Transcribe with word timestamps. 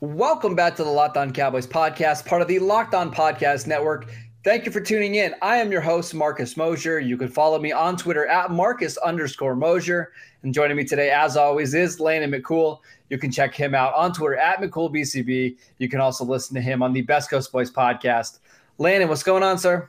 Welcome 0.00 0.54
back 0.54 0.76
to 0.76 0.84
the 0.84 0.90
Locked 0.90 1.16
On 1.16 1.32
Cowboys 1.32 1.66
podcast, 1.66 2.26
part 2.26 2.42
of 2.42 2.48
the 2.48 2.58
Locked 2.58 2.94
On 2.94 3.12
Podcast 3.12 3.66
Network. 3.66 4.12
Thank 4.44 4.66
you 4.66 4.72
for 4.72 4.80
tuning 4.80 5.14
in. 5.14 5.34
I 5.40 5.56
am 5.56 5.72
your 5.72 5.80
host, 5.80 6.12
Marcus 6.14 6.56
Mosher. 6.56 7.00
You 7.00 7.16
can 7.16 7.28
follow 7.28 7.58
me 7.58 7.72
on 7.72 7.96
Twitter 7.96 8.26
at 8.26 8.50
Marcus 8.50 8.98
underscore 8.98 9.56
Mosher. 9.56 10.12
And 10.42 10.52
joining 10.52 10.76
me 10.76 10.84
today, 10.84 11.10
as 11.10 11.36
always, 11.38 11.72
is 11.72 11.98
Landon 12.00 12.30
McCool. 12.30 12.80
You 13.08 13.16
can 13.16 13.30
check 13.30 13.54
him 13.54 13.74
out 13.74 13.94
on 13.94 14.12
Twitter 14.12 14.36
at 14.36 14.58
McCoolBCB. 14.58 15.56
You 15.78 15.88
can 15.88 16.00
also 16.00 16.24
listen 16.24 16.54
to 16.56 16.60
him 16.60 16.82
on 16.82 16.92
the 16.92 17.00
Best 17.02 17.30
Coast 17.30 17.50
Boys 17.52 17.70
podcast. 17.70 18.40
Landon, 18.76 19.08
what's 19.08 19.22
going 19.22 19.42
on, 19.42 19.56
sir? 19.56 19.88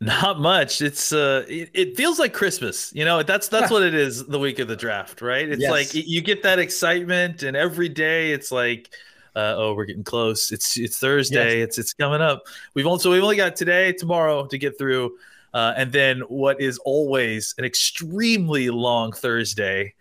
Not 0.00 0.40
much. 0.40 0.80
It's 0.80 1.12
uh, 1.12 1.44
it, 1.48 1.70
it 1.74 1.96
feels 1.96 2.18
like 2.18 2.32
Christmas. 2.32 2.94
You 2.94 3.04
know, 3.04 3.22
that's 3.22 3.48
that's 3.48 3.70
what 3.70 3.82
it 3.82 3.94
is. 3.94 4.24
The 4.26 4.38
week 4.38 4.58
of 4.58 4.68
the 4.68 4.76
draft, 4.76 5.20
right? 5.20 5.48
It's 5.48 5.60
Yes. 5.62 5.70
like 5.70 5.94
you 5.94 6.20
get 6.22 6.42
that 6.44 6.58
excitement, 6.58 7.42
and 7.42 7.56
every 7.56 7.88
day 7.88 8.32
it's 8.32 8.52
like, 8.52 8.90
uh, 9.36 9.54
oh, 9.56 9.74
we're 9.74 9.84
getting 9.84 10.02
close. 10.04 10.50
It's 10.50 10.76
it's 10.78 10.98
Thursday. 10.98 11.60
It's 11.60 11.78
it's 11.78 11.92
coming 11.92 12.20
up. 12.22 12.42
We've 12.74 12.86
also 12.86 13.12
we've 13.12 13.22
only 13.22 13.36
got 13.36 13.54
today, 13.54 13.92
tomorrow 13.92 14.46
to 14.46 14.58
get 14.58 14.78
through, 14.78 15.18
uh, 15.54 15.74
and 15.76 15.92
then 15.92 16.20
what 16.22 16.60
is 16.60 16.78
always 16.78 17.54
an 17.58 17.64
extremely 17.64 18.70
long 18.70 19.12
Thursday. 19.12 19.94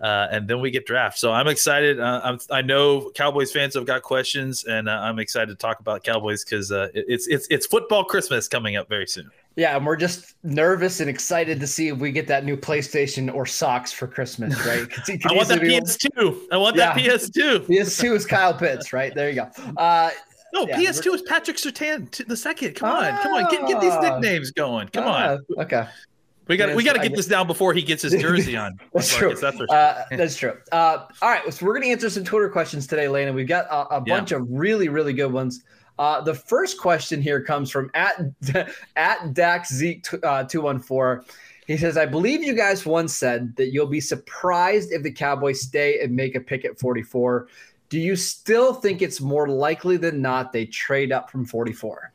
Uh, 0.00 0.26
and 0.32 0.48
then 0.48 0.60
we 0.60 0.68
get 0.72 0.84
draft. 0.84 1.16
So 1.16 1.32
I'm 1.32 1.46
excited. 1.46 2.00
Uh, 2.00 2.20
I'm, 2.24 2.38
I 2.50 2.60
know 2.60 3.10
Cowboys 3.14 3.52
fans 3.52 3.74
have 3.74 3.86
got 3.86 4.02
questions, 4.02 4.64
and 4.64 4.88
uh, 4.88 4.92
I'm 5.00 5.20
excited 5.20 5.46
to 5.50 5.54
talk 5.54 5.78
about 5.78 6.02
Cowboys 6.02 6.44
because 6.44 6.72
uh, 6.72 6.88
it- 6.92 7.04
it's 7.08 7.28
it's 7.28 7.46
it's 7.50 7.66
football 7.66 8.02
Christmas 8.02 8.48
coming 8.48 8.74
up 8.76 8.88
very 8.88 9.06
soon. 9.06 9.30
Yeah, 9.56 9.76
and 9.76 9.84
we're 9.84 9.96
just 9.96 10.34
nervous 10.42 11.00
and 11.00 11.10
excited 11.10 11.60
to 11.60 11.66
see 11.66 11.88
if 11.88 11.98
we 11.98 12.10
get 12.10 12.26
that 12.28 12.44
new 12.44 12.56
PlayStation 12.56 13.32
or 13.32 13.44
socks 13.44 13.92
for 13.92 14.06
Christmas, 14.06 14.54
right? 14.66 14.86
I 15.26 15.34
want 15.34 15.48
that 15.48 15.60
PS2. 15.60 16.46
I 16.50 16.56
want 16.56 16.76
Yeah. 16.76 16.94
that 16.94 16.96
PS2. 16.96 17.66
PS2 17.66 18.14
is 18.16 18.24
Kyle 18.26 18.54
Pitts, 18.54 18.92
right? 18.92 19.14
There 19.14 19.28
you 19.28 19.36
go. 19.36 19.50
Uh, 19.76 20.10
No, 20.54 20.66
Yeah, 20.68 20.78
PS2 20.78 21.14
is 21.14 21.22
Patrick 21.22 21.56
Surtain 21.56 22.10
the 22.28 22.36
second. 22.36 22.74
Come 22.74 22.90
on, 22.90 23.16
come 23.22 23.32
on, 23.34 23.50
get, 23.50 23.66
get 23.66 23.80
these 23.80 23.92
Ah. 23.92 24.00
nicknames 24.18 24.50
going. 24.52 24.88
Come 24.88 25.04
on, 25.04 25.40
ah, 25.58 25.62
Okay. 25.62 25.86
we 26.46 26.56
got 26.58 26.74
we 26.76 26.82
got 26.84 26.92
to 26.94 26.98
get 27.00 27.14
this 27.16 27.26
down 27.26 27.46
before 27.46 27.72
he 27.72 27.80
gets 27.82 28.02
his 28.02 28.12
jersey 28.20 28.54
on. 28.56 28.78
That's 28.94 29.14
true. 29.14 29.34
That's 29.34 29.56
sure. 29.56 29.66
Uh, 29.70 30.02
that's 30.16 30.36
true. 30.36 30.54
Uh, 30.70 31.06
all 31.22 31.30
right, 31.30 31.52
so 31.52 31.64
we're 31.64 31.72
going 31.72 31.84
to 31.84 31.90
answer 31.90 32.10
some 32.10 32.24
Twitter 32.24 32.50
questions 32.50 32.86
today, 32.86 33.08
Lana. 33.08 33.32
We've 33.32 33.48
got 33.48 33.64
a, 33.70 33.94
a 33.96 34.02
Yeah. 34.06 34.16
bunch 34.18 34.32
of 34.32 34.46
really, 34.50 34.88
really 34.90 35.12
good 35.14 35.32
ones. 35.32 35.62
Uh, 35.98 36.20
the 36.20 36.34
first 36.34 36.78
question 36.78 37.20
here 37.20 37.40
comes 37.42 37.70
from 37.70 37.90
at 37.94 38.14
at 38.96 39.34
Dax 39.34 39.72
Zeke 39.72 40.06
uh, 40.22 40.44
two 40.44 40.60
one 40.60 40.78
four. 40.80 41.24
He 41.66 41.76
says, 41.76 41.96
"I 41.96 42.06
believe 42.06 42.42
you 42.42 42.54
guys 42.54 42.84
once 42.84 43.14
said 43.14 43.54
that 43.56 43.72
you'll 43.72 43.86
be 43.86 44.00
surprised 44.00 44.92
if 44.92 45.02
the 45.02 45.12
Cowboys 45.12 45.60
stay 45.62 46.00
and 46.00 46.14
make 46.14 46.34
a 46.34 46.40
pick 46.40 46.64
at 46.64 46.78
44. 46.78 47.46
Do 47.88 47.98
you 48.00 48.16
still 48.16 48.74
think 48.74 49.00
it's 49.02 49.20
more 49.20 49.46
likely 49.48 49.96
than 49.96 50.20
not 50.20 50.52
they 50.52 50.66
trade 50.66 51.12
up 51.12 51.30
from 51.30 51.44
44?" 51.44 52.12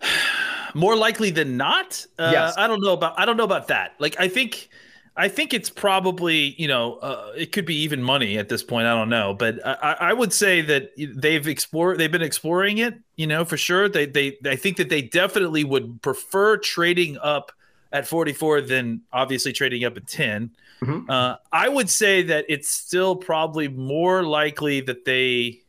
More 0.74 0.96
likely 0.96 1.30
than 1.30 1.58
not. 1.58 2.06
Uh, 2.18 2.30
Yes. 2.32 2.54
I 2.56 2.66
don't 2.66 2.80
know 2.80 2.94
about 2.94 3.18
I 3.18 3.26
don't 3.26 3.36
know 3.36 3.44
about 3.44 3.68
that. 3.68 3.94
Like 3.98 4.18
I 4.18 4.28
think 4.28 4.70
I 5.16 5.28
think 5.28 5.52
it's 5.52 5.68
probably 5.68 6.54
you 6.58 6.68
know 6.68 6.94
uh, 6.94 7.32
it 7.36 7.52
could 7.52 7.66
be 7.66 7.76
even 7.82 8.02
money 8.02 8.38
at 8.38 8.48
this 8.48 8.62
point. 8.62 8.86
I 8.86 8.94
don't 8.94 9.08
know, 9.08 9.34
but 9.34 9.64
I, 9.66 9.96
I 10.00 10.12
would 10.12 10.32
say 10.32 10.62
that 10.62 10.90
they've 10.96 11.46
explored 11.46 11.98
they've 11.98 12.10
been 12.10 12.22
exploring 12.22 12.78
it. 12.78 12.94
You 13.16 13.26
know 13.26 13.44
for 13.44 13.56
sure. 13.56 13.88
They 13.88 14.06
they 14.06 14.38
I 14.44 14.56
think 14.56 14.78
that 14.78 14.88
they 14.88 15.02
definitely 15.02 15.64
would 15.64 16.00
prefer 16.02 16.56
trading 16.56 17.18
up 17.18 17.52
at 17.92 18.06
44 18.08 18.62
than 18.62 19.02
obviously 19.12 19.52
trading 19.52 19.84
up 19.84 19.96
at 19.98 20.06
10. 20.06 20.50
Mhm. 20.82 21.10
Uh, 21.10 21.36
I 21.52 21.68
would 21.68 21.90
say 21.90 22.22
that 22.22 22.46
it's 22.48 22.70
still 22.70 23.16
probably 23.16 23.68
more 23.68 24.22
likely 24.22 24.80
that 24.82 25.04
they. 25.04 25.61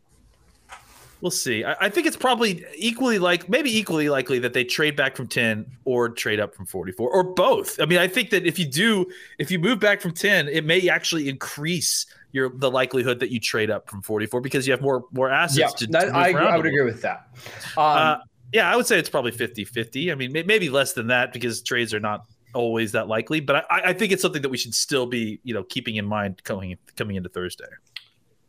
We'll 1.24 1.32
see. 1.32 1.64
I, 1.64 1.74
I 1.80 1.90
think 1.90 2.06
it's 2.06 2.18
probably 2.18 2.66
equally 2.76 3.18
like 3.18 3.48
maybe 3.48 3.76
equally 3.76 4.10
likely 4.10 4.40
that 4.40 4.52
they 4.52 4.66
trade 4.66 4.98
back 4.98 5.16
from 5.16 5.26
10 5.26 5.66
or 5.86 6.10
trade 6.10 6.42
up 6.42 6.54
from 6.54 6.66
44 6.66 7.10
or 7.10 7.24
both. 7.24 7.80
I 7.80 7.86
mean, 7.86 8.00
I 8.00 8.10
think 8.10 8.30
that 8.32 8.46
if 8.46 8.60
you 8.60 8.66
do, 8.66 9.06
if 9.40 9.50
you 9.50 9.58
move 9.58 9.80
back 9.80 10.02
from 10.02 10.12
10, 10.12 10.50
it 10.50 10.66
may 10.66 10.90
actually 10.90 11.30
increase 11.30 12.06
your 12.34 12.50
the 12.50 12.70
likelihood 12.70 13.22
that 13.22 13.32
you 13.32 13.40
trade 13.40 13.72
up 13.72 13.90
from 13.90 14.02
44 14.02 14.42
because 14.42 14.68
you 14.68 14.74
have 14.74 14.82
more 14.82 15.06
more 15.14 15.30
assets 15.30 15.58
Yeah, 15.58 15.68
to, 15.70 15.88
that- 15.94 16.00
to 16.02 16.06
move 16.08 16.16
I, 16.16 16.32
I 16.32 16.58
would 16.58 16.66
agree 16.66 16.84
with 16.84 17.02
that. 17.04 17.30
Um, 17.78 17.84
Uh, 17.98 18.18
yeah, 18.52 18.70
I 18.70 18.76
would 18.76 18.86
say 18.86 19.00
it's 19.00 19.10
probably 19.10 19.32
50 19.32 19.64
50. 19.64 20.12
I 20.12 20.16
mean, 20.16 20.34
may- 20.34 20.44
maybe 20.44 20.70
less 20.70 20.92
than 20.92 21.08
that 21.08 21.32
because 21.32 21.62
trades 21.62 21.94
are 21.94 22.02
not 22.02 22.26
always 22.54 22.92
that 22.92 23.08
likely, 23.08 23.40
but 23.40 23.66
I, 23.72 23.82
I 23.86 23.94
think 23.94 24.12
it's 24.12 24.22
something 24.22 24.42
that 24.42 24.50
we 24.50 24.58
should 24.58 24.76
still 24.76 25.06
be, 25.06 25.40
you 25.46 25.54
know, 25.54 25.64
keeping 25.64 25.96
in 25.96 26.06
mind 26.06 26.44
coming 26.44 26.78
coming 26.98 27.16
into 27.16 27.30
Thursday. 27.30 27.64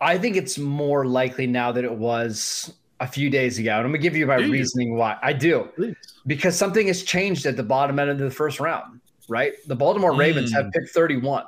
I 0.01 0.19
think 0.19 0.37
it's 0.37 0.59
more 0.59 1.07
likely 1.07 1.47
now 1.47 1.73
than 1.73 1.85
it 1.85 1.95
was 1.95 2.73
a 3.01 3.07
few 3.07 3.31
days 3.31 3.59
ago. 3.59 3.71
And 3.77 3.81
I'm 3.81 3.87
gonna 3.93 3.99
give 3.99 4.17
you 4.17 4.27
my 4.27 4.39
Do 4.39 4.47
you? 4.47 4.53
reasoning 4.53 4.97
why. 4.97 5.17
I 5.23 5.33
do. 5.33 5.69
Please. 5.77 5.95
Because 6.27 6.57
something 6.57 6.87
has 6.87 7.03
changed 7.03 7.47
at 7.47 7.57
the 7.57 7.63
bottom 7.63 7.99
end 7.99 8.11
of 8.11 8.19
the 8.19 8.31
first 8.31 8.61
round, 8.61 9.01
right? 9.29 9.53
The 9.67 9.77
Baltimore 9.77 10.15
Ravens 10.15 10.53
Mm. 10.53 10.57
have 10.57 10.73
picked 10.73 10.91
31. 10.91 11.45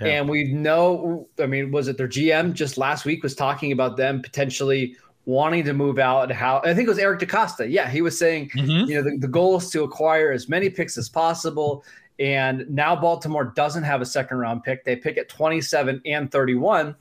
Yeah. 0.00 0.06
And 0.08 0.28
we 0.28 0.44
know, 0.52 1.26
I 1.40 1.46
mean, 1.46 1.72
was 1.72 1.88
it 1.88 1.96
their 1.96 2.06
GM 2.08 2.52
just 2.52 2.78
last 2.78 3.04
week 3.04 3.22
was 3.22 3.34
talking 3.34 3.72
about 3.72 3.96
them 3.96 4.22
potentially 4.22 4.96
wanting 5.26 5.64
to 5.64 5.74
move 5.74 5.98
out 5.98 6.22
and 6.22 6.32
how 6.32 6.58
I 6.64 6.72
think 6.72 6.86
it 6.86 6.88
was 6.88 6.98
Eric 6.98 7.20
DeCosta. 7.20 7.68
Yeah, 7.70 7.88
he 7.90 8.00
was 8.00 8.16
saying, 8.18 8.50
Mhm. 8.56 8.88
you 8.88 8.94
know, 8.94 9.02
the, 9.02 9.18
the 9.18 9.28
goal 9.28 9.56
is 9.56 9.68
to 9.70 9.82
acquire 9.82 10.30
as 10.30 10.48
many 10.48 10.70
picks 10.70 10.96
as 10.96 11.08
possible. 11.08 11.84
And 12.20 12.64
now 12.70 12.96
Baltimore 12.96 13.52
doesn't 13.56 13.82
have 13.82 14.00
a 14.00 14.06
second 14.06 14.38
round 14.38 14.62
pick. 14.64 14.84
They 14.84 14.96
pick 14.96 15.18
at 15.18 15.28
27 15.28 16.00
and 16.06 16.30
31. 16.32 16.94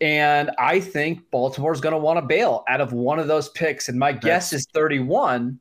And 0.00 0.50
I 0.58 0.80
think 0.80 1.30
Baltimore's 1.30 1.80
going 1.80 1.92
to 1.92 1.98
want 1.98 2.18
to 2.18 2.22
bail 2.22 2.64
out 2.68 2.80
of 2.80 2.92
one 2.92 3.18
of 3.18 3.28
those 3.28 3.50
picks. 3.50 3.88
And 3.88 3.98
my 3.98 4.12
guess 4.12 4.52
is 4.52 4.66
31. 4.72 5.60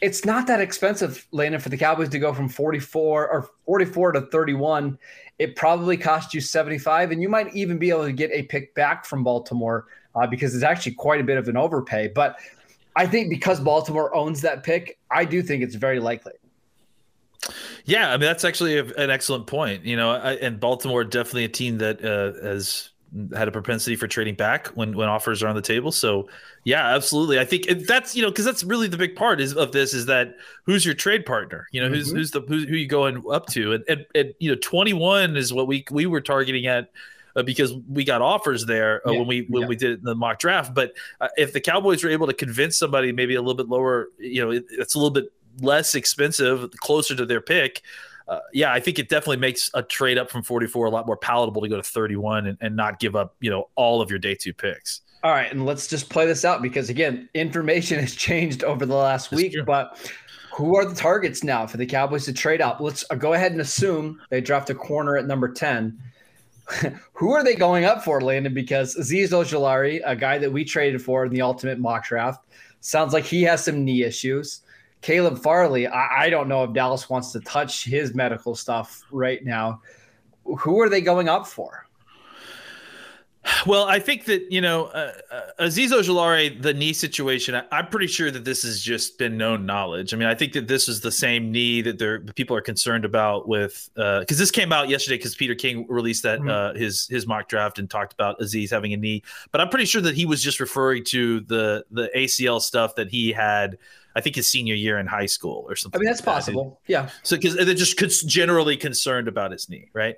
It's 0.00 0.24
not 0.24 0.46
that 0.46 0.60
expensive, 0.60 1.26
Landon, 1.32 1.60
for 1.60 1.70
the 1.70 1.76
Cowboys 1.76 2.10
to 2.10 2.18
go 2.18 2.32
from 2.32 2.48
44 2.48 3.28
or 3.28 3.50
44 3.66 4.12
to 4.12 4.20
31. 4.22 4.98
It 5.38 5.56
probably 5.56 5.96
cost 5.96 6.34
you 6.34 6.40
75, 6.40 7.10
and 7.10 7.22
you 7.22 7.28
might 7.28 7.54
even 7.54 7.78
be 7.78 7.90
able 7.90 8.04
to 8.04 8.12
get 8.12 8.30
a 8.32 8.42
pick 8.42 8.74
back 8.74 9.04
from 9.04 9.24
Baltimore 9.24 9.86
uh, 10.14 10.26
because 10.26 10.54
it's 10.54 10.64
actually 10.64 10.92
quite 10.92 11.20
a 11.20 11.24
bit 11.24 11.38
of 11.38 11.48
an 11.48 11.56
overpay. 11.56 12.08
But 12.08 12.38
I 12.96 13.06
think 13.06 13.30
because 13.30 13.60
Baltimore 13.60 14.14
owns 14.14 14.40
that 14.42 14.62
pick, 14.62 14.98
I 15.10 15.24
do 15.24 15.42
think 15.42 15.62
it's 15.62 15.74
very 15.74 16.00
likely. 16.00 16.32
Yeah, 17.84 18.08
I 18.08 18.12
mean 18.12 18.22
that's 18.22 18.44
actually 18.44 18.78
a, 18.78 18.84
an 18.84 19.10
excellent 19.10 19.46
point. 19.46 19.84
You 19.84 19.96
know, 19.96 20.10
I, 20.10 20.32
and 20.34 20.60
Baltimore 20.60 21.04
definitely 21.04 21.44
a 21.44 21.48
team 21.48 21.78
that 21.78 22.04
uh, 22.04 22.44
has 22.44 22.90
had 23.34 23.48
a 23.48 23.50
propensity 23.50 23.96
for 23.96 24.06
trading 24.06 24.34
back 24.34 24.66
when 24.68 24.96
when 24.96 25.08
offers 25.08 25.42
are 25.42 25.48
on 25.48 25.54
the 25.56 25.62
table. 25.62 25.90
So 25.90 26.28
yeah, 26.64 26.94
absolutely. 26.94 27.38
I 27.40 27.44
think 27.44 27.66
that's 27.86 28.14
you 28.14 28.22
know 28.22 28.28
because 28.30 28.44
that's 28.44 28.64
really 28.64 28.86
the 28.88 28.98
big 28.98 29.16
part 29.16 29.40
is 29.40 29.54
of 29.54 29.72
this 29.72 29.94
is 29.94 30.06
that 30.06 30.36
who's 30.64 30.84
your 30.84 30.94
trade 30.94 31.24
partner? 31.24 31.66
You 31.72 31.80
know, 31.82 31.88
who's 31.88 32.12
Mhm. 32.12 32.16
who's 32.16 32.30
the 32.30 32.40
who, 32.42 32.66
who 32.66 32.76
you 32.76 32.86
going 32.86 33.22
up 33.30 33.46
to? 33.48 33.72
And, 33.72 33.84
and, 33.88 34.06
and 34.14 34.34
you 34.38 34.50
know, 34.50 34.58
twenty 34.60 34.92
one 34.92 35.36
is 35.36 35.52
what 35.52 35.66
we 35.66 35.84
we 35.90 36.06
were 36.06 36.20
targeting 36.20 36.66
at. 36.66 36.90
Uh, 37.36 37.42
because 37.42 37.72
we 37.88 38.02
got 38.04 38.20
offers 38.20 38.66
there 38.66 39.06
uh, 39.06 39.12
Yeah, 39.12 39.18
when 39.18 39.28
we 39.28 39.46
when 39.48 39.62
yeah. 39.62 39.68
we 39.68 39.76
did 39.76 39.90
it 39.90 39.98
in 40.00 40.04
the 40.04 40.14
mock 40.14 40.40
draft, 40.40 40.74
but 40.74 40.94
uh, 41.20 41.28
if 41.36 41.52
the 41.52 41.60
Cowboys 41.60 42.02
were 42.02 42.10
able 42.10 42.26
to 42.26 42.32
convince 42.32 42.76
somebody 42.76 43.12
maybe 43.12 43.36
a 43.36 43.40
little 43.40 43.54
bit 43.54 43.68
lower, 43.68 44.08
you 44.18 44.42
know, 44.44 44.50
it, 44.50 44.64
it's 44.70 44.94
a 44.96 44.98
little 44.98 45.12
bit 45.12 45.30
less 45.60 45.94
expensive, 45.94 46.68
closer 46.78 47.14
to 47.14 47.24
their 47.24 47.40
pick, 47.40 47.82
uh, 48.28 48.40
yeah, 48.52 48.72
I 48.72 48.80
think 48.80 48.98
it 48.98 49.08
definitely 49.08 49.38
makes 49.38 49.70
a 49.74 49.82
trade 49.82 50.18
up 50.18 50.30
from 50.30 50.42
44 50.42 50.86
a 50.86 50.90
lot 50.90 51.06
more 51.06 51.16
palatable 51.16 51.62
to 51.62 51.68
go 51.68 51.76
to 51.76 51.82
31 51.82 52.46
and, 52.46 52.58
and 52.60 52.76
not 52.76 52.98
give 52.98 53.16
up, 53.16 53.34
you 53.40 53.50
know, 53.50 53.68
all 53.74 54.02
of 54.02 54.10
your 54.10 54.18
day 54.18 54.34
two 54.34 54.52
picks. 54.52 55.00
All 55.24 55.32
right, 55.32 55.50
and 55.50 55.66
let's 55.66 55.88
just 55.88 56.10
play 56.10 56.26
this 56.26 56.44
out 56.44 56.62
because 56.62 56.90
again, 56.90 57.28
information 57.34 57.98
has 58.00 58.14
changed 58.14 58.62
over 58.64 58.86
the 58.86 58.94
last 58.94 59.30
That's 59.30 59.42
week. 59.42 59.52
true. 59.52 59.64
But 59.64 60.12
who 60.54 60.76
are 60.76 60.84
the 60.84 60.94
targets 60.94 61.42
now 61.42 61.66
for 61.66 61.76
the 61.76 61.86
Cowboys 61.86 62.24
to 62.26 62.32
trade 62.32 62.60
up? 62.60 62.80
Let's 62.80 63.04
uh, 63.10 63.14
go 63.14 63.32
ahead 63.32 63.52
and 63.52 63.60
assume 63.60 64.20
they 64.30 64.40
draft 64.40 64.70
a 64.70 64.74
corner 64.74 65.16
at 65.16 65.26
number 65.26 65.48
ten. 65.52 65.98
who 67.14 67.32
are 67.32 67.42
they 67.42 67.54
going 67.54 67.84
up 67.84 68.04
for, 68.04 68.20
Landon? 68.20 68.52
Because 68.52 68.94
Azeez 68.96 69.30
Ojulari, 69.30 70.00
a 70.04 70.14
guy 70.14 70.36
that 70.38 70.52
we 70.52 70.64
traded 70.64 71.00
for 71.00 71.24
in 71.24 71.32
the 71.32 71.40
ultimate 71.40 71.78
mock 71.78 72.06
draft, 72.06 72.44
sounds 72.80 73.12
like 73.12 73.24
he 73.24 73.42
has 73.42 73.64
some 73.64 73.84
knee 73.84 74.02
issues. 74.02 74.60
Caleb 75.00 75.38
Farley, 75.38 75.86
I, 75.86 76.24
I 76.24 76.30
don't 76.30 76.48
know 76.48 76.64
if 76.64 76.72
Dallas 76.72 77.08
wants 77.08 77.32
to 77.32 77.40
touch 77.40 77.84
his 77.84 78.14
medical 78.14 78.54
stuff 78.54 79.02
right 79.10 79.44
now. 79.44 79.80
Who 80.44 80.80
are 80.80 80.88
they 80.88 81.00
going 81.00 81.28
up 81.28 81.46
for? 81.46 81.88
Well, 83.66 83.84
I 83.84 83.98
think 83.98 84.24
that 84.26 84.50
you 84.50 84.60
know 84.60 84.86
uh, 84.86 85.12
uh, 85.30 85.40
Azeez 85.60 85.90
Ojulari, 85.90 86.60
the 86.60 86.74
knee 86.74 86.92
situation. 86.92 87.54
I, 87.54 87.78
am 87.78 87.86
pretty 87.88 88.06
sure 88.06 88.30
that 88.30 88.44
this 88.44 88.62
has 88.62 88.80
just 88.80 89.18
been 89.18 89.36
known 89.36 89.64
knowledge. 89.64 90.12
I 90.12 90.16
mean, 90.16 90.28
I 90.28 90.34
think 90.34 90.52
that 90.52 90.68
this 90.68 90.88
is 90.88 91.00
the 91.00 91.12
same 91.12 91.50
knee 91.50 91.80
that 91.82 91.98
there 91.98 92.20
people 92.20 92.56
are 92.56 92.60
concerned 92.60 93.04
about 93.04 93.48
with 93.48 93.90
because 93.94 94.22
uh, 94.22 94.42
this 94.42 94.50
came 94.50 94.72
out 94.72 94.88
yesterday 94.88 95.16
because 95.16 95.34
Peter 95.34 95.54
King 95.54 95.86
released 95.88 96.22
that 96.24 96.40
mm-hmm. 96.40 96.48
uh, 96.48 96.74
his 96.74 97.06
his 97.06 97.26
mock 97.26 97.48
draft 97.48 97.78
and 97.78 97.88
talked 97.88 98.12
about 98.12 98.38
Azeez 98.40 98.70
having 98.70 98.92
a 98.92 98.96
knee. 98.96 99.22
But 99.50 99.60
I'm 99.60 99.68
pretty 99.68 99.86
sure 99.86 100.02
that 100.02 100.14
he 100.14 100.26
was 100.26 100.42
just 100.42 100.60
referring 100.60 101.04
to 101.06 101.40
the 101.40 101.84
the 101.90 102.10
ACL 102.16 102.60
stuff 102.60 102.94
that 102.96 103.08
he 103.08 103.32
had. 103.32 103.78
I 104.18 104.20
think 104.20 104.34
his 104.34 104.50
senior 104.50 104.74
year 104.74 104.98
in 104.98 105.06
high 105.06 105.26
school 105.26 105.64
or 105.68 105.76
something. 105.76 105.98
I 105.98 106.00
mean, 106.00 106.06
that's 106.06 106.20
like 106.20 106.34
possible. 106.34 106.80
That. 106.86 106.92
Yeah. 106.92 107.10
So 107.22 107.36
because 107.36 107.54
they're 107.54 107.74
just 107.74 108.28
generally 108.28 108.76
concerned 108.76 109.28
about 109.28 109.52
his 109.52 109.68
knee, 109.68 109.90
right? 109.94 110.16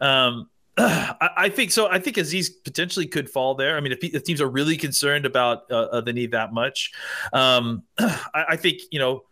Um, 0.00 0.48
I, 0.78 1.30
I, 1.36 1.48
think 1.50 1.70
so. 1.70 1.86
I 1.86 1.98
think 1.98 2.16
Azeez 2.16 2.48
potentially 2.64 3.06
could 3.06 3.28
fall 3.28 3.54
there. 3.54 3.76
I 3.76 3.80
mean, 3.80 3.92
if, 3.92 4.02
if 4.02 4.24
teams 4.24 4.40
are 4.40 4.48
really 4.48 4.78
concerned 4.78 5.26
about 5.26 5.70
uh, 5.70 5.74
uh, 5.74 6.00
the 6.00 6.14
need 6.14 6.30
that 6.30 6.54
much, 6.54 6.92
um, 7.34 7.82
I, 7.98 8.44
I, 8.48 8.56
think 8.56 8.80
you 8.90 8.98
know 8.98 9.24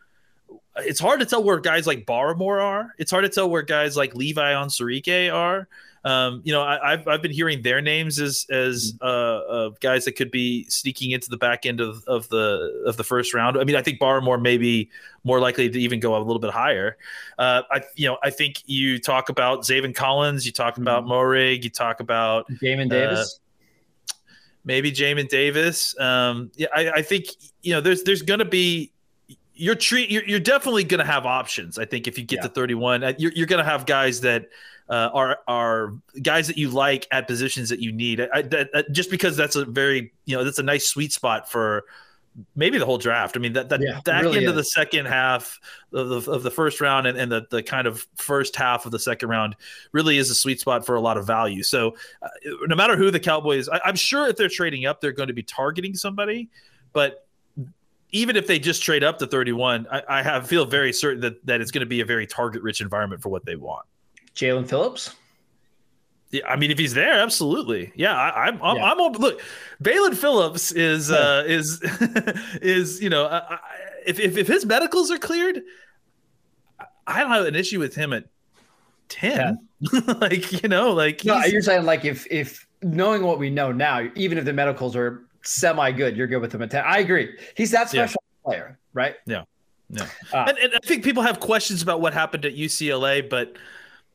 it's 0.77 1.01
hard 1.01 1.21
to 1.21 1.27
tell 1.27 1.43
where 1.43 1.59
guys 1.59 1.87
like 1.87 2.05
Barmore 2.05 2.63
are. 2.63 2.95
It's 2.99 3.11
hard 3.11 3.25
to 3.25 3.31
tell 3.31 3.49
where 3.49 3.63
guys 3.63 3.97
like 3.97 4.15
Levi 4.15 4.53
Onwuzurike 4.53 5.33
are. 5.33 5.67
Um, 6.05 6.41
you 6.45 6.53
know, 6.53 6.63
I, 6.63 6.93
have 6.93 7.07
I've 7.07 7.21
been 7.21 7.31
hearing 7.31 7.63
their 7.63 7.83
names 7.83 8.19
as 8.19 8.47
as 8.51 8.95
mm-hmm. 8.95 9.07
uh, 9.07 9.55
uh, 9.55 9.71
guys 9.81 10.07
that 10.07 10.13
could 10.13 10.31
be 10.31 10.65
sneaking 10.69 11.11
into 11.11 11.29
the 11.29 11.37
back 11.37 11.67
end 11.67 11.81
of, 11.81 12.03
of 12.07 12.29
the 12.31 12.85
of 12.87 12.97
the 12.97 13.05
first 13.05 13.35
round. 13.35 13.59
I 13.59 13.65
mean, 13.65 13.77
I 13.77 13.83
think 13.83 14.01
Barmore 14.01 14.41
may 14.41 14.57
be 14.57 14.91
more 15.25 15.41
likely 15.41 15.69
to 15.69 15.79
even 15.79 16.01
go 16.01 16.17
a 16.17 16.19
little 16.19 16.39
bit 16.39 16.51
higher. 16.51 16.97
Uh, 17.39 17.63
I 17.71 17.83
you 17.97 18.09
know 18.09 18.17
I 18.23 18.31
think 18.31 18.63
you 18.67 18.99
talk 18.99 19.29
about 19.29 19.61
Zaven 19.63 19.95
Collins, 19.95 20.47
you 20.47 20.53
talk 20.53 20.79
about 20.79 21.05
mm-hmm. 21.05 21.63
You 21.63 21.71
talk 21.71 22.01
about 22.01 22.49
Jamin 22.51 22.89
Davis. 22.89 23.39
Uh, 23.39 24.15
maybe 24.65 24.93
Jamin 24.93 25.29
Davis. 25.29 25.99
Um, 25.99 26.51
yeah, 26.57 26.69
I, 26.75 26.91
I 26.91 27.03
think 27.03 27.27
you 27.63 27.75
know 27.75 27.81
there's 27.81 28.05
there's 28.05 28.23
going 28.23 28.39
to 28.41 28.47
be 28.47 28.93
you're 29.61 29.75
treat 29.75 30.11
you're, 30.11 30.25
you're 30.25 30.41
definitely 30.41 30.85
going 30.85 31.01
to 31.01 31.05
have 31.05 31.27
options. 31.27 31.79
I 31.79 31.85
think 31.85 32.09
if 32.09 32.19
you 32.19 32.25
get 32.25 32.37
yeah. 32.37 32.43
to 32.43 32.49
31, 32.49 33.05
uh, 33.05 33.13
you're, 33.19 33.33
you're 33.33 33.47
going 33.47 33.63
to 33.63 33.71
have 33.71 33.87
guys 33.87 34.23
that 34.23 34.49
uh, 34.89 35.11
are 35.13 35.39
are 35.47 35.95
guys 36.23 36.47
that 36.47 36.57
you 36.57 36.71
like 36.71 37.07
at 37.13 37.29
positions 37.29 37.69
that 37.69 37.81
you 37.81 37.93
need. 37.93 38.21
I, 38.21 38.43
that, 38.43 38.87
just 38.91 39.11
because 39.11 39.37
that's 39.37 39.57
a 39.57 39.65
very 39.65 40.13
you 40.25 40.37
know 40.37 40.45
that's 40.45 40.59
a 40.59 40.63
nice 40.63 40.89
sweet 40.89 41.13
spot 41.13 41.51
for 41.51 41.85
maybe 42.57 42.79
the 42.79 42.87
whole 42.87 42.97
draft. 42.97 43.37
I 43.37 43.41
mean 43.41 43.53
that 43.53 43.69
that 43.69 43.83
yeah, 43.83 44.01
back 44.05 44.23
really 44.23 44.39
into 44.39 44.51
is. 44.51 44.57
the 44.57 44.65
second 44.65 45.07
half 45.07 45.61
of 45.93 46.09
the, 46.09 46.31
of 46.31 46.43
the 46.43 46.51
first 46.51 46.81
round 46.81 47.07
and, 47.07 47.19
and 47.19 47.31
the 47.31 47.47
the 47.51 47.63
kind 47.63 47.87
of 47.87 48.07
first 48.17 48.57
half 48.57 48.87
of 48.87 48.93
the 48.93 48.99
second 48.99 49.29
round 49.29 49.57
really 49.93 50.17
is 50.17 50.31
a 50.31 50.35
sweet 50.35 50.59
spot 50.59 50.87
for 50.87 50.95
a 50.95 51.01
lot 51.01 51.19
of 51.19 51.27
value. 51.27 51.63
So 51.63 51.97
uh, 52.23 52.29
no 52.67 52.77
matter 52.77 52.97
who 52.97 53.11
the 53.11 53.21
Cowboys, 53.21 53.69
I, 53.69 53.81
I'm 53.85 53.97
sure 53.97 54.27
if 54.27 54.37
they're 54.37 54.49
trading 54.49 54.87
up, 54.87 55.01
they're 55.03 55.13
going 55.13 55.29
to 55.29 55.35
be 55.35 55.43
targeting 55.43 55.95
somebody, 55.95 56.49
but 56.93 57.27
even 58.13 58.37
if 58.37 58.47
they 58.47 58.59
just 58.59 58.83
trade 58.83 59.05
up 59.05 59.19
to 59.19 59.27
31, 59.27 59.87
I, 59.91 60.03
I 60.09 60.23
have 60.23 60.47
feel 60.47 60.65
very 60.65 60.93
certain 60.93 61.21
that 61.23 61.45
that 61.47 61.61
it's 61.61 61.71
going 61.71 61.81
to 61.81 61.87
be 61.87 62.01
a 62.01 62.05
very 62.05 62.27
target 62.27 62.63
rich 62.63 62.81
environment 62.81 63.23
for 63.23 63.29
what 63.29 63.45
they 63.45 63.57
want. 63.57 63.87
Jaelan 64.35 64.69
Phillips. 64.69 65.15
Yeah, 66.31 66.47
I 66.47 66.57
mean, 66.57 66.71
if 66.71 66.79
he's 66.79 66.95
there, 66.95 67.19
absolutely. 67.21 67.93
Yeah, 67.97 68.17
I, 68.17 68.49
am 68.49 68.63
I'm, 68.63 68.77
yeah. 68.77 68.85
I'm, 68.85 69.01
I'm 69.01 69.13
look. 69.13 69.41
Jaelan 69.83 70.15
Phillips 70.15 70.71
is 70.71 71.11
uh, 71.11 71.45
is 71.47 71.81
is 72.63 73.03
you 73.03 73.11
know, 73.11 73.27
I, 73.27 73.59
if, 74.07 74.21
if 74.21 74.37
if 74.37 74.47
his 74.47 74.65
medicals 74.65 75.11
are 75.11 75.19
cleared, 75.19 75.63
I 77.07 77.21
don't 77.21 77.31
have 77.31 77.47
an 77.47 77.57
issue 77.57 77.81
with 77.81 77.97
him 77.97 78.13
at 78.13 78.25
ten. 79.09 79.67
like 80.21 80.63
you 80.63 80.69
know, 80.69 80.93
like 80.93 81.25
no, 81.25 81.45
you're 81.45 81.63
saying 81.63 81.85
like 81.85 82.05
if 82.05 82.27
if 82.31 82.67
knowing 82.83 83.25
what 83.25 83.41
we 83.41 83.51
know 83.51 83.73
now, 83.73 84.09
even 84.15 84.39
if 84.39 84.45
the 84.45 84.53
medicals 84.53 84.95
are 84.95 85.25
semi 85.43 85.93
good, 85.93 86.17
you're 86.17 86.27
good 86.27 86.41
with 86.41 86.55
him 86.55 86.63
at 86.63 86.71
ten. 86.71 86.85
I 86.85 86.99
agree. 86.99 87.37
He's 87.57 87.71
that 87.73 87.91
special 87.91 88.23
yeah. 88.23 88.49
player, 88.49 88.79
right? 88.93 89.17
Yeah, 89.27 89.45
yeah. 89.89 90.07
Uh, 90.33 90.47
and, 90.49 90.59
and 90.59 90.73
I 90.75 90.87
think 90.87 91.05
people 91.05 91.23
have 91.23 91.41
questions 91.41 91.83
about 91.83 92.01
what 92.01 92.15
happened 92.15 92.45
at 92.45 92.55
UCLA, 92.55 93.29
but 93.29 93.57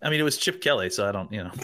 I 0.01 0.10
mean, 0.10 0.19
it 0.19 0.24
was 0.24 0.38
Chip 0.38 0.62
Kelly, 0.62 0.89
so 0.89 1.07
I 1.07 1.12
don't, 1.12 1.31
you 1.31 1.44
know. 1.44 1.51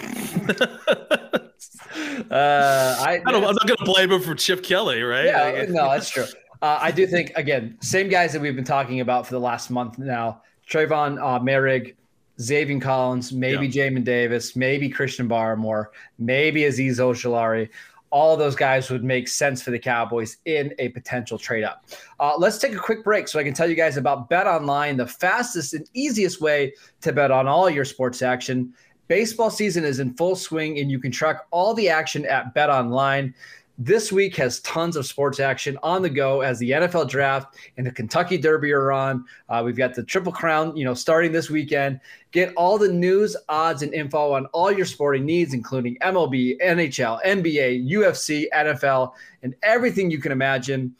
uh, 2.31 2.95
I, 2.99 3.21
I 3.25 3.31
don't, 3.31 3.43
I'm 3.43 3.55
not 3.55 3.67
going 3.67 3.77
to 3.77 3.85
blame 3.85 4.11
him 4.11 4.21
for 4.21 4.35
Chip 4.35 4.63
Kelly, 4.63 5.01
right? 5.01 5.25
Yeah, 5.25 5.65
no, 5.69 5.89
that's 5.89 6.09
true. 6.11 6.25
Uh, 6.61 6.79
I 6.81 6.91
do 6.91 7.07
think 7.07 7.31
again, 7.35 7.77
same 7.81 8.07
guys 8.09 8.33
that 8.33 8.41
we've 8.41 8.55
been 8.55 8.63
talking 8.63 8.99
about 8.99 9.25
for 9.25 9.33
the 9.33 9.39
last 9.39 9.69
month 9.71 9.97
now: 9.97 10.41
Trevon 10.69 11.19
uh, 11.19 11.39
Moehrig, 11.39 11.95
Zaven 12.39 12.81
Collins, 12.81 13.31
maybe 13.31 13.67
yeah. 13.67 13.89
Jamin 13.89 14.03
Davis, 14.03 14.55
maybe 14.55 14.89
Christian 14.89 15.27
Barmore, 15.27 15.87
maybe 16.19 16.61
Azeez 16.61 16.97
Ojulari 16.99 17.69
all 18.11 18.33
of 18.33 18.39
those 18.39 18.55
guys 18.55 18.89
would 18.89 19.03
make 19.03 19.27
sense 19.27 19.61
for 19.61 19.71
the 19.71 19.79
Cowboys 19.79 20.37
in 20.45 20.73
a 20.79 20.89
potential 20.89 21.37
trade 21.37 21.63
up. 21.63 21.85
Uh, 22.19 22.33
let's 22.37 22.57
take 22.57 22.73
a 22.73 22.79
quick 22.79 23.03
break 23.03 23.27
so 23.27 23.39
I 23.39 23.43
can 23.43 23.53
tell 23.53 23.69
you 23.69 23.75
guys 23.75 23.97
about 23.97 24.29
Bet 24.29 24.47
Online, 24.47 24.97
the 24.97 25.07
fastest 25.07 25.73
and 25.73 25.89
easiest 25.93 26.41
way 26.41 26.73
to 27.01 27.13
bet 27.13 27.31
on 27.31 27.47
all 27.47 27.69
your 27.69 27.85
sports 27.85 28.21
action. 28.21 28.73
Baseball 29.07 29.49
season 29.49 29.83
is 29.83 29.99
in 29.99 30.13
full 30.13 30.35
swing, 30.35 30.79
and 30.79 30.89
you 30.89 30.99
can 30.99 31.11
track 31.11 31.41
all 31.51 31.73
the 31.73 31.89
action 31.89 32.25
at 32.25 32.53
Bet 32.53 32.69
Online. 32.69 33.33
This 33.83 34.11
week 34.11 34.35
has 34.35 34.59
tons 34.59 34.95
of 34.95 35.07
sports 35.07 35.39
action 35.39 35.75
on 35.81 36.03
the 36.03 36.09
go 36.09 36.41
as 36.41 36.59
the 36.59 36.69
NFL 36.69 37.09
draft 37.09 37.55
and 37.77 37.87
the 37.87 37.91
Kentucky 37.91 38.37
Derby 38.37 38.71
are 38.71 38.91
on. 38.91 39.25
Uh, 39.49 39.63
we've 39.65 39.75
got 39.75 39.95
the 39.95 40.03
Triple 40.03 40.31
Crown, 40.31 40.77
you 40.77 40.85
know, 40.85 40.93
starting 40.93 41.31
this 41.31 41.49
weekend. 41.49 41.99
Get 42.29 42.53
all 42.53 42.77
the 42.77 42.93
news, 42.93 43.35
odds, 43.49 43.81
and 43.81 43.91
info 43.91 44.33
on 44.33 44.45
all 44.53 44.71
your 44.71 44.85
sporting 44.85 45.25
needs, 45.25 45.55
including 45.55 45.97
MLB, 46.03 46.61
NHL, 46.61 47.23
NBA, 47.25 47.89
UFC, 47.89 48.45
NFL, 48.53 49.13
and 49.41 49.55
everything 49.63 50.11
you 50.11 50.19
can 50.19 50.31
imagine. 50.31 50.95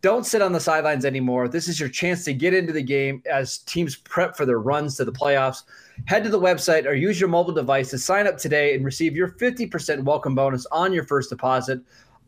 Don't 0.00 0.26
sit 0.26 0.42
on 0.42 0.52
the 0.52 0.58
sidelines 0.58 1.04
anymore. 1.04 1.46
This 1.46 1.68
is 1.68 1.78
your 1.78 1.88
chance 1.88 2.24
to 2.24 2.34
get 2.34 2.52
into 2.52 2.72
the 2.72 2.82
game 2.82 3.22
as 3.30 3.58
teams 3.58 3.94
prep 3.94 4.36
for 4.36 4.44
their 4.44 4.58
runs 4.58 4.96
to 4.96 5.04
the 5.04 5.12
playoffs. 5.12 5.62
Head 6.06 6.24
to 6.24 6.30
the 6.30 6.40
website 6.40 6.84
or 6.84 6.94
use 6.94 7.20
your 7.20 7.28
mobile 7.30 7.54
device 7.54 7.90
to 7.90 7.98
sign 7.98 8.26
up 8.26 8.36
today 8.38 8.74
and 8.74 8.84
receive 8.84 9.14
your 9.14 9.28
50% 9.28 10.02
welcome 10.02 10.34
bonus 10.34 10.66
on 10.72 10.92
your 10.92 11.04
first 11.04 11.30
deposit. 11.30 11.80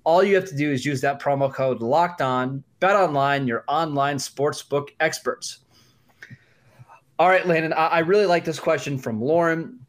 All 0.06 0.22
you 0.22 0.36
have 0.36 0.48
to 0.50 0.56
do 0.56 0.70
is 0.70 0.86
use 0.86 1.00
that 1.00 1.20
promo 1.20 1.52
code 1.52 1.82
locked 1.82 2.22
on, 2.22 2.62
bet 2.78 2.94
online, 2.94 3.48
your 3.48 3.64
online 3.66 4.18
sportsbook 4.18 4.90
experts. 5.00 5.58
All 7.18 7.28
right, 7.28 7.44
Landon, 7.44 7.72
I, 7.72 7.86
I 7.86 7.98
really 7.98 8.24
like 8.24 8.44
this 8.44 8.60
question 8.60 8.98
from 8.98 9.20
Lauren. 9.20 9.80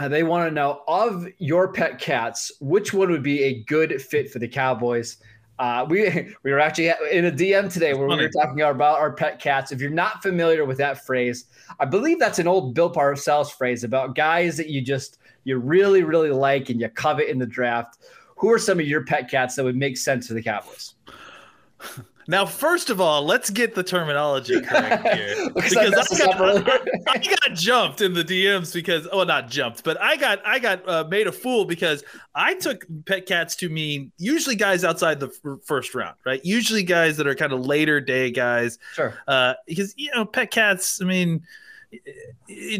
Uh, 0.00 0.08
they 0.08 0.24
want 0.24 0.48
to 0.48 0.50
know 0.52 0.82
of 0.88 1.24
your 1.38 1.72
pet 1.72 2.00
cats, 2.00 2.50
which 2.60 2.92
one 2.92 3.12
would 3.12 3.22
be 3.22 3.44
a 3.44 3.62
good 3.62 4.02
fit 4.02 4.28
for 4.28 4.40
the 4.40 4.48
Cowboys? 4.48 5.18
Uh, 5.60 5.86
we 5.88 6.34
we 6.42 6.50
were 6.50 6.58
actually 6.58 6.88
in 7.12 7.26
a 7.26 7.30
DM 7.30 7.72
today 7.72 7.94
where 7.94 8.08
we 8.08 8.16
were 8.16 8.28
talking 8.28 8.60
about 8.62 8.98
our 8.98 9.12
pet 9.12 9.38
cats. 9.38 9.70
If 9.70 9.80
you're 9.80 9.90
not 9.90 10.20
familiar 10.20 10.64
with 10.64 10.78
that 10.78 11.06
phrase, 11.06 11.44
I 11.78 11.84
believe 11.84 12.18
that's 12.18 12.40
an 12.40 12.48
old 12.48 12.74
Bill 12.74 12.92
Parcells 12.92 13.52
phrase 13.52 13.84
about 13.84 14.16
guys 14.16 14.56
that 14.56 14.68
you 14.68 14.80
just 14.80 15.18
you 15.44 15.58
really 15.58 16.02
really 16.02 16.30
like 16.30 16.70
and 16.70 16.80
you 16.80 16.88
covet 16.88 17.28
in 17.28 17.38
the 17.38 17.46
draft 17.46 17.98
who 18.40 18.50
are 18.50 18.58
some 18.58 18.80
of 18.80 18.86
your 18.86 19.04
pet 19.04 19.30
cats 19.30 19.54
that 19.56 19.64
would 19.64 19.76
make 19.76 19.96
sense 19.96 20.28
for 20.28 20.34
the 20.34 20.42
Cowboys? 20.42 20.94
Now, 22.26 22.46
first 22.46 22.90
of 22.90 23.00
all, 23.00 23.24
let's 23.24 23.50
get 23.50 23.74
the 23.74 23.82
terminology 23.82 24.60
correct 24.62 25.06
here 25.08 25.50
because 25.50 25.76
I, 25.76 25.90
got, 25.90 26.68
I, 27.08 27.18
got, 27.18 27.54
jumped 27.54 28.02
in 28.02 28.14
the 28.14 28.22
DMs 28.22 28.72
because 28.72 29.08
oh, 29.10 29.24
not 29.24 29.48
jumped, 29.48 29.82
but 29.82 30.00
I 30.00 30.16
got 30.16 30.40
I 30.46 30.58
got 30.58 30.88
uh, 30.88 31.04
made 31.10 31.26
a 31.26 31.32
fool 31.32 31.64
because 31.64 32.04
I 32.34 32.54
took 32.54 32.86
pet 33.04 33.26
cats 33.26 33.56
to 33.56 33.68
mean 33.68 34.12
usually 34.16 34.54
guys 34.54 34.84
outside 34.84 35.18
the 35.18 35.26
f- 35.26 35.58
first 35.64 35.94
round, 35.94 36.16
right? 36.24 36.42
Usually 36.44 36.84
guys 36.84 37.16
that 37.16 37.26
are 37.26 37.34
kind 37.34 37.52
of 37.52 37.66
later 37.66 38.00
day 38.00 38.30
guys, 38.30 38.78
sure. 38.94 39.18
Uh, 39.26 39.54
because 39.66 39.92
you 39.96 40.10
know, 40.14 40.24
pet 40.24 40.50
cats. 40.50 41.02
I 41.02 41.06
mean, 41.06 41.42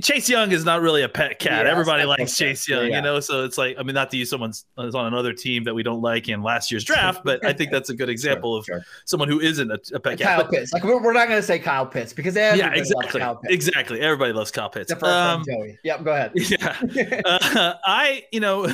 Chase 0.02 0.29
Young 0.29 0.52
is 0.52 0.64
not 0.64 0.81
really 0.83 1.02
a 1.02 1.09
pet 1.09 1.38
cat. 1.38 1.64
Yeah, 1.64 1.73
Everybody 1.73 2.05
likes 2.05 2.37
Chase 2.37 2.69
Young, 2.69 2.88
yeah. 2.88 2.97
you 2.97 3.02
know. 3.02 3.21
So 3.21 3.45
it's 3.45 3.59
like, 3.59 3.76
I 3.79 3.83
mean, 3.83 3.95
not 3.95 4.11
to 4.11 4.17
use 4.17 4.31
someone's 4.31 4.67
is 4.79 4.95
on 4.95 5.07
another 5.07 5.33
team 5.33 5.64
that 5.64 5.75
we 5.75 5.83
don't 5.83 6.00
like 6.00 6.29
in 6.29 6.43
last 6.43 6.71
year's 6.71 6.85
draft, 6.85 7.23
but 7.25 7.45
I 7.45 7.52
think 7.52 7.71
that's 7.71 7.90
a 7.90 7.95
good 7.95 8.09
example 8.11 8.62
sure, 8.62 8.76
of 8.76 8.83
sure. 8.83 8.93
someone 9.05 9.29
who 9.29 9.40
isn't 9.40 9.71
a, 9.71 9.81
a 9.95 10.00
pet 10.00 10.19
cat. 10.19 10.26
Kyle 10.26 10.43
but, 10.43 10.50
Pitts, 10.50 10.73
like 10.73 10.85
we're, 10.85 11.02
we're 11.02 11.12
not 11.12 11.29
going 11.29 11.40
to 11.40 11.47
say 11.47 11.59
Kyle 11.59 11.87
Pitts 11.87 12.12
because 12.12 12.37
yeah, 12.37 12.73
exactly, 12.73 13.23
exactly. 13.45 14.00
Everybody 14.00 14.33
loves 14.33 14.50
Kyle 14.50 14.71
Pitts. 14.71 14.93
Um, 15.02 15.45
Joey. 15.45 15.79
Yep, 15.85 16.05
go 16.05 16.12
ahead. 16.12 16.33
Yeah, 16.50 17.21
uh, 17.25 17.75
I, 17.85 18.25
you 18.33 18.40
know, 18.40 18.67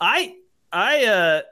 I, 0.00 0.34
I, 0.72 1.06
uh, 1.06 1.42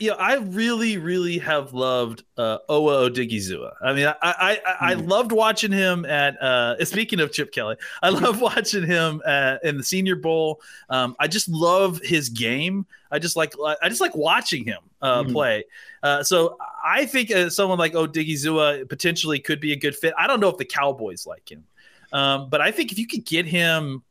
you 0.00 0.10
know, 0.10 0.16
I 0.16 0.36
really, 0.36 0.96
really 0.96 1.38
have 1.38 1.74
loved 1.74 2.24
uh, 2.36 2.58
Owa 2.68 3.10
Odighizuwa. 3.10 3.74
I 3.82 3.92
mean, 3.92 4.06
I, 4.06 4.14
I, 4.22 4.60
I, 4.80 4.94
mm. 4.94 5.08
loved 5.08 5.32
watching 5.32 5.72
him 5.72 6.04
at. 6.04 6.40
Uh, 6.42 6.82
speaking 6.84 7.20
of 7.20 7.32
Chip 7.32 7.52
Kelly, 7.52 7.76
I 8.02 8.08
love 8.08 8.40
watching 8.40 8.84
him 8.84 9.22
at, 9.26 9.64
in 9.64 9.76
the 9.76 9.82
Senior 9.82 10.16
Bowl. 10.16 10.60
Um, 10.88 11.14
I 11.18 11.28
just 11.28 11.48
love 11.48 12.00
his 12.02 12.28
game. 12.28 12.86
I 13.10 13.18
just 13.18 13.36
like, 13.36 13.54
I 13.82 13.88
just 13.88 14.00
like 14.00 14.16
watching 14.16 14.64
him 14.64 14.80
uh, 15.02 15.22
mm. 15.22 15.32
play. 15.32 15.64
Uh, 16.02 16.22
so 16.22 16.56
I 16.84 17.06
think 17.06 17.30
uh, 17.30 17.50
someone 17.50 17.78
like 17.78 17.92
Odighizuwa 17.92 18.88
potentially 18.88 19.38
could 19.38 19.60
be 19.60 19.72
a 19.72 19.76
good 19.76 19.94
fit. 19.94 20.14
I 20.18 20.26
don't 20.26 20.40
know 20.40 20.48
if 20.48 20.56
the 20.56 20.64
Cowboys 20.64 21.26
like 21.26 21.50
him, 21.50 21.64
um, 22.12 22.48
but 22.48 22.60
I 22.60 22.70
think 22.70 22.92
if 22.92 22.98
you 22.98 23.06
could 23.06 23.24
get 23.24 23.46
him 23.46 24.02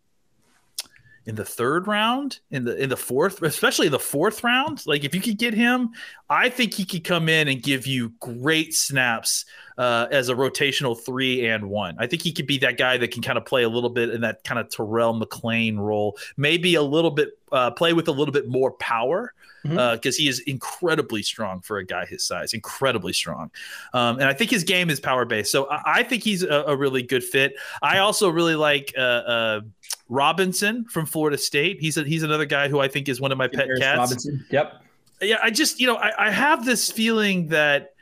in 1.26 1.36
the 1.36 1.46
third 1.46 1.88
round, 1.88 2.40
in 2.52 2.66
the 2.66 2.82
in 2.82 2.90
the 2.90 2.98
fourth, 2.98 3.42
especially 3.42 3.90
the 3.90 4.00
fourth 4.00 4.44
round. 4.44 4.86
Like 4.86 5.04
if 5.04 5.16
you 5.16 5.22
could 5.22 5.38
get 5.38 5.54
him, 5.54 5.90
I 6.30 6.50
think 6.50 6.74
he 6.74 6.86
could 6.86 7.04
come 7.04 7.30
in 7.30 7.48
and 7.48 7.62
give 7.62 7.88
you 7.88 8.14
great 8.20 8.74
snaps 8.74 9.46
uh, 9.78 10.08
as 10.12 10.30
a 10.30 10.36
rotational 10.36 11.00
three 11.00 11.48
and 11.48 11.70
one. 11.70 11.96
I 12.00 12.08
think 12.08 12.22
he 12.22 12.32
could 12.32 12.48
be 12.48 12.60
that 12.60 12.78
guy 12.78 12.98
that 12.98 13.12
can 13.12 13.22
kind 13.22 13.38
of 13.38 13.46
play 13.46 13.64
a 13.64 13.70
little 13.70 13.90
bit 13.90 14.10
in 14.10 14.22
that 14.22 14.44
kind 14.44 14.60
of 14.60 14.70
Terrell 14.70 15.20
McClain 15.20 15.78
role, 15.78 16.18
maybe 16.38 16.76
a 16.76 16.84
little 16.84 17.12
bit 17.12 17.38
uh, 17.52 17.72
play 17.72 17.94
with 17.94 18.08
a 18.08 18.12
little 18.12 18.34
bit 18.34 18.48
more 18.48 18.72
power 18.72 19.34
because 19.64 19.78
mm-hmm. 19.78 20.08
uh, 20.08 20.12
he 20.16 20.28
is 20.28 20.40
incredibly 20.42 21.24
strong 21.24 21.60
for 21.62 21.78
a 21.78 21.86
guy 21.86 22.06
his 22.06 22.24
size, 22.24 22.54
incredibly 22.54 23.14
strong. 23.14 23.50
Um, 23.94 24.20
and 24.20 24.26
I 24.26 24.34
think 24.34 24.52
his 24.52 24.64
game 24.64 24.92
is 24.92 25.00
power 25.00 25.26
based. 25.26 25.52
So 25.52 25.68
I, 25.70 25.82
I 25.86 26.04
think 26.04 26.24
he's 26.24 26.44
a, 26.44 26.66
a, 26.68 26.76
really 26.76 27.02
good 27.02 27.24
fit. 27.24 27.56
I 27.82 28.00
also 28.00 28.30
really 28.30 28.56
like 28.56 28.94
uh, 28.96 29.02
uh, 29.02 29.62
Robinson 30.10 30.86
from 30.86 31.06
Florida 31.06 31.38
State. 31.38 31.78
He's 31.80 31.98
a, 31.98 32.04
he's 32.04 32.24
another 32.24 32.46
guy 32.46 32.68
who 32.68 32.80
I 32.80 32.88
think 32.88 33.10
is 33.10 33.20
one 33.20 33.32
of 33.32 33.38
my 33.38 33.48
pet 33.48 33.68
cats. 33.80 33.98
Robinson. 33.98 34.46
Yep. 34.52 34.82
Yeah, 35.22 35.38
I 35.42 35.50
just 35.50 35.80
you 35.80 35.88
know 35.88 35.96
I, 35.96 36.28
I 36.28 36.32
have 36.32 36.66
this 36.66 36.92
feeling 36.92 37.48
that 37.48 37.95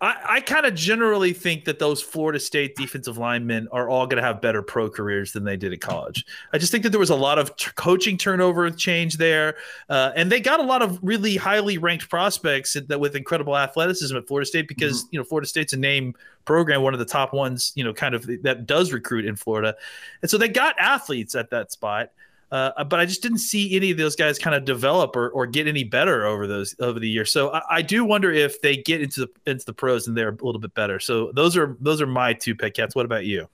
I, 0.00 0.16
I 0.28 0.40
kind 0.40 0.64
of 0.64 0.74
generally 0.74 1.34
think 1.34 1.66
that 1.66 1.78
those 1.78 2.00
Florida 2.00 2.40
State 2.40 2.74
defensive 2.74 3.18
linemen 3.18 3.68
are 3.70 3.88
all 3.88 4.06
going 4.06 4.16
to 4.16 4.22
have 4.22 4.40
better 4.40 4.62
pro 4.62 4.88
careers 4.88 5.32
than 5.32 5.44
they 5.44 5.56
did 5.56 5.72
at 5.72 5.80
college. 5.80 6.24
I 6.52 6.58
just 6.58 6.72
think 6.72 6.84
that 6.84 6.90
there 6.90 7.00
was 7.00 7.10
a 7.10 7.16
lot 7.16 7.38
of 7.38 7.54
t- 7.56 7.70
coaching 7.74 8.16
turnover 8.16 8.70
change 8.70 9.18
there, 9.18 9.56
uh, 9.90 10.12
and 10.16 10.32
they 10.32 10.40
got 10.40 10.58
a 10.58 10.62
lot 10.62 10.80
of 10.80 10.98
really 11.02 11.36
highly 11.36 11.76
ranked 11.76 12.08
prospects 12.08 12.76
that 12.88 12.98
with 12.98 13.14
incredible 13.14 13.56
athleticism 13.56 14.16
at 14.16 14.26
Florida 14.26 14.46
State 14.46 14.68
because 14.68 15.02
mm-hmm. 15.02 15.08
you 15.12 15.18
know 15.18 15.24
Florida 15.24 15.46
State's 15.46 15.74
a 15.74 15.78
name 15.78 16.14
program, 16.46 16.82
one 16.82 16.94
of 16.94 16.98
the 16.98 17.04
top 17.04 17.34
ones, 17.34 17.72
you 17.74 17.84
know, 17.84 17.92
kind 17.92 18.14
of 18.14 18.26
that 18.42 18.66
does 18.66 18.92
recruit 18.92 19.26
in 19.26 19.36
Florida, 19.36 19.74
and 20.22 20.30
so 20.30 20.38
they 20.38 20.48
got 20.48 20.78
athletes 20.78 21.34
at 21.34 21.50
that 21.50 21.72
spot. 21.72 22.10
Uh, 22.50 22.82
but 22.84 22.98
I 22.98 23.06
just 23.06 23.22
didn't 23.22 23.38
see 23.38 23.76
any 23.76 23.92
of 23.92 23.96
those 23.96 24.16
guys 24.16 24.38
kind 24.38 24.56
of 24.56 24.64
develop 24.64 25.14
or, 25.14 25.30
or 25.30 25.46
get 25.46 25.68
any 25.68 25.84
better 25.84 26.26
over 26.26 26.48
those 26.48 26.74
over 26.80 26.98
the 26.98 27.08
years. 27.08 27.30
So 27.30 27.52
I, 27.52 27.62
I, 27.70 27.82
do 27.82 28.04
wonder 28.04 28.32
if 28.32 28.60
they 28.60 28.76
get 28.76 29.00
into 29.00 29.20
the 29.20 29.50
into 29.50 29.64
the 29.64 29.72
pros 29.72 30.08
and 30.08 30.16
they're 30.16 30.30
a 30.30 30.44
little 30.44 30.58
bit 30.58 30.74
better. 30.74 30.98
So 30.98 31.30
those 31.32 31.56
are 31.56 31.76
those 31.80 32.00
are 32.00 32.08
my 32.08 32.32
two 32.32 32.56
pet 32.56 32.74
cats. 32.74 32.96
What 32.96 33.04
about 33.04 33.24
you? 33.24 33.48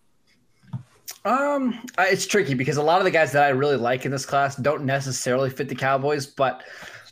Um, 1.27 1.85
it's 1.99 2.27
tricky 2.27 2.55
because 2.55 2.79
a 2.79 2.83
lot 2.83 2.99
of 2.99 3.05
the 3.05 3.11
guys 3.11 3.33
that 3.33 3.43
I 3.43 3.49
really 3.49 3.77
like 3.77 4.07
in 4.07 4.13
this 4.13 4.25
class 4.25 4.57
don't 4.57 4.85
necessarily 4.85 5.51
fit 5.51 5.69
the 5.69 5.75
Cowboys, 5.75 6.27
but 6.27 6.63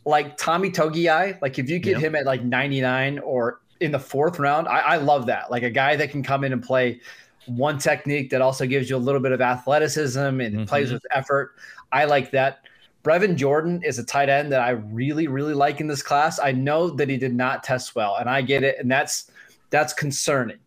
like 0.04 0.36
Tommy 0.36 0.70
Togiai, 0.70 1.40
like 1.42 1.58
if 1.58 1.68
you 1.68 1.78
get 1.78 1.98
him 1.98 2.14
at 2.14 2.24
like 2.24 2.42
99 2.42 3.18
or 3.18 3.60
in 3.80 3.92
the 3.92 3.98
fourth 3.98 4.38
round, 4.38 4.68
I, 4.68 4.78
I 4.78 4.96
love 4.96 5.26
that. 5.26 5.50
Like 5.50 5.64
a 5.64 5.70
guy 5.70 5.96
that 5.96 6.10
can 6.10 6.22
come 6.22 6.44
in 6.44 6.52
and 6.52 6.62
play 6.62 7.00
one 7.46 7.78
technique 7.78 8.30
that 8.30 8.40
also 8.40 8.66
gives 8.66 8.88
you 8.88 8.96
a 8.96 8.98
little 8.98 9.20
bit 9.20 9.32
of 9.32 9.40
athleticism 9.40 10.18
and 10.18 10.40
mm-hmm. 10.40 10.64
plays 10.64 10.92
with 10.92 11.04
effort. 11.10 11.54
I 11.92 12.04
like 12.04 12.30
that. 12.32 12.60
Brevin 13.02 13.36
Jordan 13.36 13.82
is 13.82 13.98
a 13.98 14.04
tight 14.04 14.30
end 14.30 14.50
that 14.52 14.62
I 14.62 14.70
really, 14.70 15.28
really 15.28 15.52
like 15.52 15.80
in 15.80 15.86
this 15.86 16.02
class. 16.02 16.40
I 16.40 16.52
know 16.52 16.88
that 16.90 17.08
he 17.08 17.18
did 17.18 17.34
not 17.34 17.62
test 17.62 17.94
well, 17.94 18.16
and 18.16 18.30
I 18.30 18.40
get 18.40 18.62
it, 18.62 18.76
and 18.78 18.90
that's 18.90 19.30
that's 19.70 19.92
concerning. 19.92 20.58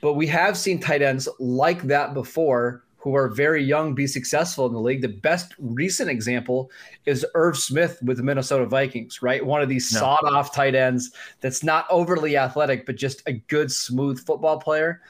But 0.00 0.14
we 0.14 0.26
have 0.26 0.56
seen 0.56 0.80
tight 0.80 1.02
ends 1.02 1.28
like 1.38 1.82
that 1.82 2.12
before 2.12 2.82
who 3.06 3.14
are 3.14 3.28
very 3.28 3.62
young 3.62 3.94
be 3.94 4.04
successful 4.04 4.66
in 4.66 4.72
the 4.72 4.80
league. 4.80 5.00
The 5.00 5.06
best 5.06 5.54
recent 5.60 6.10
example 6.10 6.72
is 7.04 7.24
Irv 7.34 7.56
Smith 7.56 8.00
with 8.02 8.16
the 8.16 8.24
Minnesota 8.24 8.66
Vikings, 8.66 9.22
right? 9.22 9.46
One 9.46 9.62
of 9.62 9.68
these 9.68 9.92
no. 9.92 10.00
sawed 10.00 10.24
off 10.24 10.52
tight 10.52 10.74
ends 10.74 11.12
that's 11.40 11.62
not 11.62 11.86
overly 11.88 12.36
athletic, 12.36 12.84
but 12.84 12.96
just 12.96 13.22
a 13.28 13.34
good, 13.34 13.70
smooth 13.70 14.18
football 14.26 14.58
player. 14.58 15.02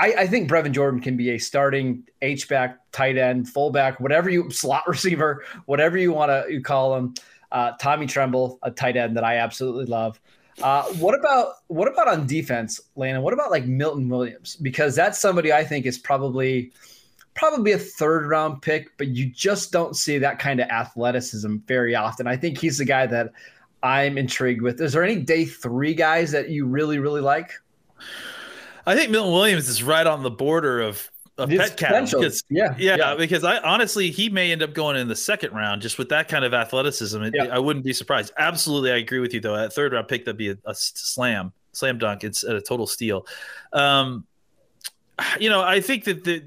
I, 0.00 0.14
I 0.20 0.26
think 0.26 0.50
Brevin 0.50 0.72
Jordan 0.72 1.00
can 1.00 1.16
be 1.16 1.30
a 1.30 1.38
starting 1.38 2.04
H 2.22 2.48
back, 2.48 2.78
tight 2.90 3.18
end, 3.18 3.48
fullback, 3.48 4.00
whatever 4.00 4.30
you 4.30 4.50
slot 4.50 4.88
receiver, 4.88 5.44
whatever 5.66 5.98
you 5.98 6.12
want 6.12 6.30
to 6.30 6.52
you 6.52 6.62
call 6.62 6.96
him. 6.96 7.14
Uh, 7.52 7.72
Tommy 7.80 8.06
Tremble, 8.06 8.58
a 8.62 8.70
tight 8.70 8.96
end 8.96 9.16
that 9.16 9.24
I 9.24 9.36
absolutely 9.36 9.84
love. 9.84 10.20
Uh, 10.62 10.84
what 10.94 11.18
about 11.18 11.54
what 11.66 11.88
about 11.88 12.08
on 12.08 12.26
defense, 12.26 12.80
Landon? 12.96 13.22
What 13.22 13.34
about 13.34 13.50
like 13.50 13.66
Milton 13.66 14.08
Williams? 14.08 14.56
Because 14.56 14.94
that's 14.94 15.18
somebody 15.18 15.52
I 15.52 15.64
think 15.64 15.84
is 15.84 15.98
probably 15.98 16.72
probably 17.34 17.72
a 17.72 17.78
third 17.78 18.26
round 18.26 18.62
pick, 18.62 18.96
but 18.98 19.08
you 19.08 19.26
just 19.26 19.72
don't 19.72 19.96
see 19.96 20.18
that 20.18 20.38
kind 20.38 20.60
of 20.60 20.68
athleticism 20.68 21.56
very 21.66 21.94
often. 21.94 22.26
I 22.26 22.36
think 22.36 22.58
he's 22.58 22.78
the 22.78 22.84
guy 22.84 23.06
that 23.06 23.32
I'm 23.82 24.16
intrigued 24.16 24.62
with. 24.62 24.80
Is 24.80 24.92
there 24.92 25.02
any 25.02 25.16
day 25.16 25.44
three 25.44 25.94
guys 25.94 26.30
that 26.32 26.50
you 26.50 26.66
really 26.66 26.98
really 26.98 27.20
like? 27.20 27.52
I 28.86 28.96
think 28.96 29.10
Milton 29.10 29.32
Williams 29.32 29.68
is 29.68 29.82
right 29.82 30.06
on 30.06 30.22
the 30.22 30.30
border 30.30 30.80
of 30.80 31.10
a 31.38 31.46
pet 31.46 31.76
cat. 31.76 32.10
Because, 32.10 32.44
yeah, 32.50 32.74
yeah, 32.78 32.96
yeah, 32.96 33.14
because 33.14 33.44
I 33.44 33.58
honestly 33.58 34.10
he 34.10 34.28
may 34.28 34.52
end 34.52 34.62
up 34.62 34.74
going 34.74 34.96
in 34.96 35.08
the 35.08 35.16
second 35.16 35.52
round 35.54 35.82
just 35.82 35.98
with 35.98 36.08
that 36.10 36.28
kind 36.28 36.44
of 36.44 36.54
athleticism. 36.54 37.22
It, 37.22 37.34
yeah. 37.36 37.44
I 37.46 37.58
wouldn't 37.58 37.84
be 37.84 37.92
surprised. 37.92 38.32
Absolutely, 38.38 38.92
I 38.92 38.96
agree 38.96 39.20
with 39.20 39.34
you 39.34 39.40
though. 39.40 39.56
At 39.56 39.72
third 39.72 39.92
round 39.92 40.08
pick, 40.08 40.24
that'd 40.24 40.36
be 40.36 40.50
a, 40.50 40.56
a 40.64 40.74
slam, 40.74 41.52
slam 41.72 41.98
dunk. 41.98 42.24
It's 42.24 42.44
a 42.44 42.60
total 42.60 42.86
steal. 42.86 43.26
Um, 43.72 44.26
you 45.38 45.50
know, 45.50 45.62
I 45.62 45.80
think 45.80 46.04
that 46.04 46.24
the, 46.24 46.44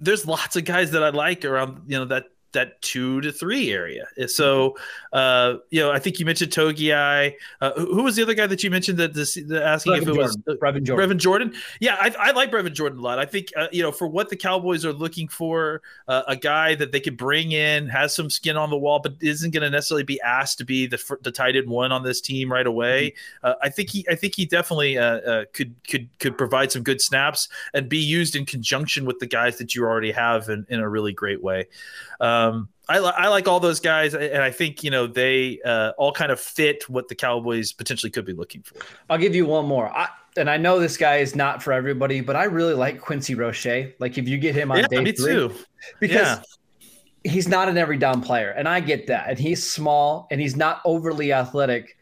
there's 0.00 0.26
lots 0.26 0.56
of 0.56 0.64
guys 0.64 0.90
that 0.92 1.02
I 1.02 1.10
like 1.10 1.44
around 1.44 1.82
you 1.86 1.98
know 1.98 2.04
that 2.06 2.26
that 2.52 2.80
two 2.82 3.20
to 3.20 3.32
three 3.32 3.72
area. 3.72 4.06
So, 4.26 4.76
uh, 5.12 5.54
you 5.70 5.80
know, 5.80 5.90
I 5.90 5.98
think 5.98 6.18
you 6.18 6.26
mentioned 6.26 6.52
Togiai. 6.52 7.34
Uh, 7.60 7.72
who 7.72 8.02
was 8.02 8.16
the 8.16 8.22
other 8.22 8.34
guy 8.34 8.46
that 8.46 8.62
you 8.62 8.70
mentioned 8.70 8.98
that 8.98 9.14
this, 9.14 9.34
the 9.34 9.62
asking 9.64 9.94
Brevin 9.94 9.96
if 9.96 10.02
it 10.02 10.06
Jordan. 10.06 10.22
was 10.22 10.36
uh, 10.48 10.52
Brevin 10.54 10.82
Jordan? 10.82 11.10
Brevin 11.10 11.18
Jordan. 11.18 11.54
Yeah, 11.80 11.96
I, 11.98 12.14
I, 12.18 12.30
like 12.32 12.50
Brevin 12.50 12.72
Jordan 12.72 12.98
a 12.98 13.02
lot. 13.02 13.18
I 13.18 13.24
think 13.24 13.48
uh, 13.56 13.68
you 13.72 13.82
know 13.82 13.92
for 13.92 14.06
what 14.06 14.30
the 14.30 14.36
Cowboys 14.36 14.84
are 14.84 14.92
looking 14.92 15.28
for, 15.28 15.82
uh, 16.08 16.22
a 16.28 16.36
guy 16.36 16.74
that 16.74 16.92
they 16.92 17.00
could 17.00 17.16
bring 17.16 17.52
in 17.52 17.88
has 17.88 18.14
some 18.14 18.30
skin 18.30 18.56
on 18.56 18.70
the 18.70 18.78
wall, 18.78 19.00
but 19.00 19.14
isn't 19.20 19.52
going 19.52 19.62
to 19.62 19.70
necessarily 19.70 20.04
be 20.04 20.20
asked 20.20 20.58
to 20.58 20.64
be 20.64 20.86
the 20.86 21.18
the 21.22 21.32
tight 21.32 21.56
end 21.56 21.68
one 21.68 21.92
on 21.92 22.02
this 22.02 22.20
team 22.20 22.52
right 22.52 22.66
away. 22.66 23.14
Mm-hmm. 23.44 23.58
I 23.62 23.68
think 23.68 23.90
he 23.90 24.06
I 24.10 24.14
think 24.14 24.34
he 24.34 24.46
definitely 24.46 24.94
could 25.52 25.74
could 25.88 26.08
could 26.18 26.38
provide 26.38 26.72
some 26.72 26.82
good 26.82 27.00
snaps 27.00 27.48
and 27.74 27.88
be 27.88 27.98
used 27.98 28.36
in 28.36 28.46
conjunction 28.46 29.04
with 29.04 29.18
the 29.18 29.26
guys 29.26 29.58
that 29.58 29.74
you 29.74 29.84
already 29.84 30.12
have 30.12 30.48
in, 30.48 30.66
in 30.68 30.80
a 30.80 30.88
really 30.88 31.12
great 31.12 31.42
way. 31.42 31.66
Um, 32.20 32.41
I, 32.88 32.98
li- 32.98 33.12
I 33.16 33.28
like 33.28 33.46
all 33.48 33.60
those 33.60 33.80
guys, 33.80 34.14
and 34.14 34.42
I 34.42 34.50
think 34.50 34.82
you 34.82 34.90
know 34.90 35.06
they 35.06 35.60
uh, 35.64 35.92
all 35.98 36.12
kind 36.12 36.32
of 36.32 36.40
fit 36.40 36.88
what 36.88 37.08
the 37.08 37.14
Cowboys 37.14 37.72
potentially 37.72 38.10
could 38.10 38.24
be 38.24 38.32
looking 38.32 38.62
for. 38.62 38.76
I'll 39.08 39.18
give 39.18 39.34
you 39.34 39.46
one 39.46 39.66
more, 39.66 39.88
I, 39.88 40.08
and 40.36 40.50
I 40.50 40.56
know 40.56 40.78
this 40.78 40.96
guy 40.96 41.16
is 41.16 41.36
not 41.36 41.62
for 41.62 41.72
everybody, 41.72 42.20
but 42.20 42.36
I 42.36 42.44
really 42.44 42.74
like 42.74 43.00
Quincy 43.00 43.34
Roche. 43.34 43.92
Like 43.98 44.18
if 44.18 44.28
you 44.28 44.38
get 44.38 44.54
him 44.54 44.70
on 44.72 44.78
yeah, 44.78 44.86
day 44.88 45.00
me 45.00 45.12
three, 45.12 45.32
too. 45.32 45.54
because 46.00 46.38
yeah. 46.82 47.30
he's 47.30 47.48
not 47.48 47.68
an 47.68 47.78
every 47.78 47.98
down 47.98 48.20
player, 48.20 48.50
and 48.50 48.68
I 48.68 48.80
get 48.80 49.06
that, 49.06 49.28
and 49.28 49.38
he's 49.38 49.62
small 49.62 50.26
and 50.30 50.40
he's 50.40 50.56
not 50.56 50.80
overly 50.84 51.32
athletic, 51.32 51.96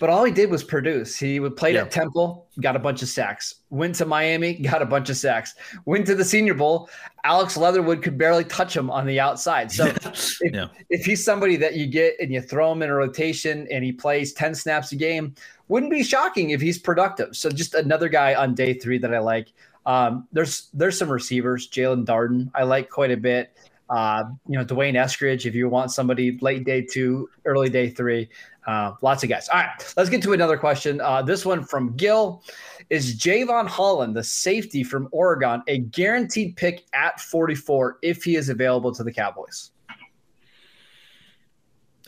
but 0.00 0.08
all 0.08 0.24
he 0.24 0.32
did 0.32 0.50
was 0.50 0.64
produce. 0.64 1.18
He 1.18 1.40
would 1.40 1.56
play 1.56 1.74
yeah. 1.74 1.82
at 1.82 1.90
Temple, 1.90 2.48
got 2.60 2.74
a 2.74 2.78
bunch 2.78 3.02
of 3.02 3.08
sacks. 3.08 3.56
Went 3.68 3.94
to 3.96 4.06
Miami, 4.06 4.54
got 4.54 4.80
a 4.80 4.86
bunch 4.86 5.10
of 5.10 5.16
sacks. 5.18 5.54
Went 5.84 6.06
to 6.06 6.14
the 6.14 6.24
Senior 6.24 6.54
Bowl. 6.54 6.88
Alex 7.22 7.54
Leatherwood 7.58 8.02
could 8.02 8.16
barely 8.16 8.44
touch 8.44 8.74
him 8.74 8.90
on 8.90 9.06
the 9.06 9.20
outside. 9.20 9.70
So 9.70 9.86
if, 10.04 10.38
yeah. 10.42 10.68
if 10.88 11.04
he's 11.04 11.22
somebody 11.22 11.56
that 11.56 11.74
you 11.74 11.86
get 11.86 12.14
and 12.18 12.32
you 12.32 12.40
throw 12.40 12.72
him 12.72 12.80
in 12.80 12.88
a 12.88 12.94
rotation 12.94 13.68
and 13.70 13.84
he 13.84 13.92
plays 13.92 14.32
10 14.32 14.54
snaps 14.54 14.90
a 14.92 14.96
game, 14.96 15.34
wouldn't 15.68 15.92
be 15.92 16.02
shocking 16.02 16.50
if 16.50 16.62
he's 16.62 16.78
productive. 16.78 17.36
So 17.36 17.50
just 17.50 17.74
another 17.74 18.08
guy 18.08 18.34
on 18.34 18.54
day 18.54 18.72
three 18.72 18.96
that 18.98 19.14
I 19.14 19.18
like. 19.18 19.52
Um, 19.84 20.26
there's 20.32 20.68
there's 20.72 20.98
some 20.98 21.10
receivers, 21.10 21.68
Jaelon 21.68 22.06
Darden, 22.06 22.50
I 22.54 22.62
like 22.62 22.88
quite 22.88 23.10
a 23.10 23.16
bit. 23.16 23.52
Uh, 23.90 24.22
you 24.46 24.56
know, 24.56 24.64
D'Wayne 24.64 24.94
Eskridge, 24.94 25.46
if 25.46 25.54
you 25.54 25.68
want 25.68 25.90
somebody 25.90 26.38
late 26.40 26.64
day 26.64 26.80
two, 26.80 27.28
early 27.44 27.68
day 27.68 27.90
three. 27.90 28.28
Uh, 28.66 28.92
lots 29.02 29.22
of 29.22 29.28
guys. 29.28 29.48
All 29.48 29.60
right, 29.60 29.94
let's 29.96 30.10
get 30.10 30.22
to 30.22 30.32
another 30.32 30.56
question. 30.56 31.00
Uh, 31.00 31.22
this 31.22 31.46
one 31.46 31.64
from 31.64 31.96
Gil 31.96 32.42
is 32.90 33.16
Jevon 33.16 33.66
Holland, 33.66 34.14
the 34.14 34.24
safety 34.24 34.82
from 34.82 35.08
Oregon, 35.12 35.62
a 35.66 35.78
guaranteed 35.78 36.56
pick 36.56 36.84
at 36.92 37.20
44 37.20 37.98
if 38.02 38.22
he 38.22 38.36
is 38.36 38.48
available 38.48 38.92
to 38.92 39.02
the 39.02 39.12
Cowboys? 39.12 39.70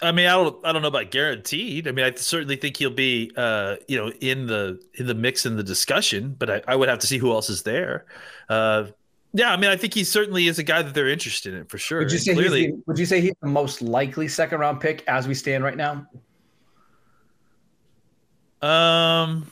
I 0.03 0.11
mean, 0.11 0.27
I 0.27 0.33
don't, 0.33 0.67
I 0.67 0.73
don't 0.73 0.83
know 0.83 0.89
about 0.89 1.13
guaranteed. 1.13 1.87
I 1.87 1.93
mean, 1.93 2.05
I 2.05 2.13
certainly 2.17 2.57
think 2.57 2.77
he'll 2.77 2.91
be, 2.91 3.31
uh, 3.37 3.77
you 3.87 3.97
know, 3.97 4.11
in 4.21 4.47
the 4.47 4.83
in 4.95 5.07
the 5.07 5.15
mix 5.15 5.47
in 5.47 5.57
the 5.57 5.63
discussion. 5.63 6.35
But 6.37 6.51
I, 6.51 6.63
I 6.67 6.77
would 6.77 6.89
have 6.89 6.99
to 7.01 7.07
see 7.07 7.19
who 7.19 7.31
else 7.31 7.49
is 7.49 7.63
there. 7.63 8.07
Uh, 8.49 8.87
yeah, 9.33 9.53
I 9.53 9.57
mean, 9.57 9.71
I 9.71 9.77
think 9.77 9.95
he 9.95 10.05
certainly 10.05 10.49
is 10.49 10.59
a 10.59 10.63
guy 10.63 10.83
that 10.83 10.93
they're 10.93 11.09
interested 11.09 11.55
in 11.55 11.65
for 11.67 11.79
sure. 11.79 12.01
Would 12.01 12.13
you 12.13 12.19
say 12.19 12.35
Clearly, 12.35 12.67
the, 12.67 12.83
would 12.87 12.99
you 12.99 13.07
say 13.07 13.21
he's 13.21 13.35
the 13.41 13.49
most 13.49 13.81
likely 13.81 14.29
second 14.29 14.59
round 14.59 14.81
pick 14.81 15.05
as 15.07 15.29
we 15.29 15.35
stand 15.35 15.63
right 15.63 15.77
now? 15.77 16.07
Um, 18.63 19.51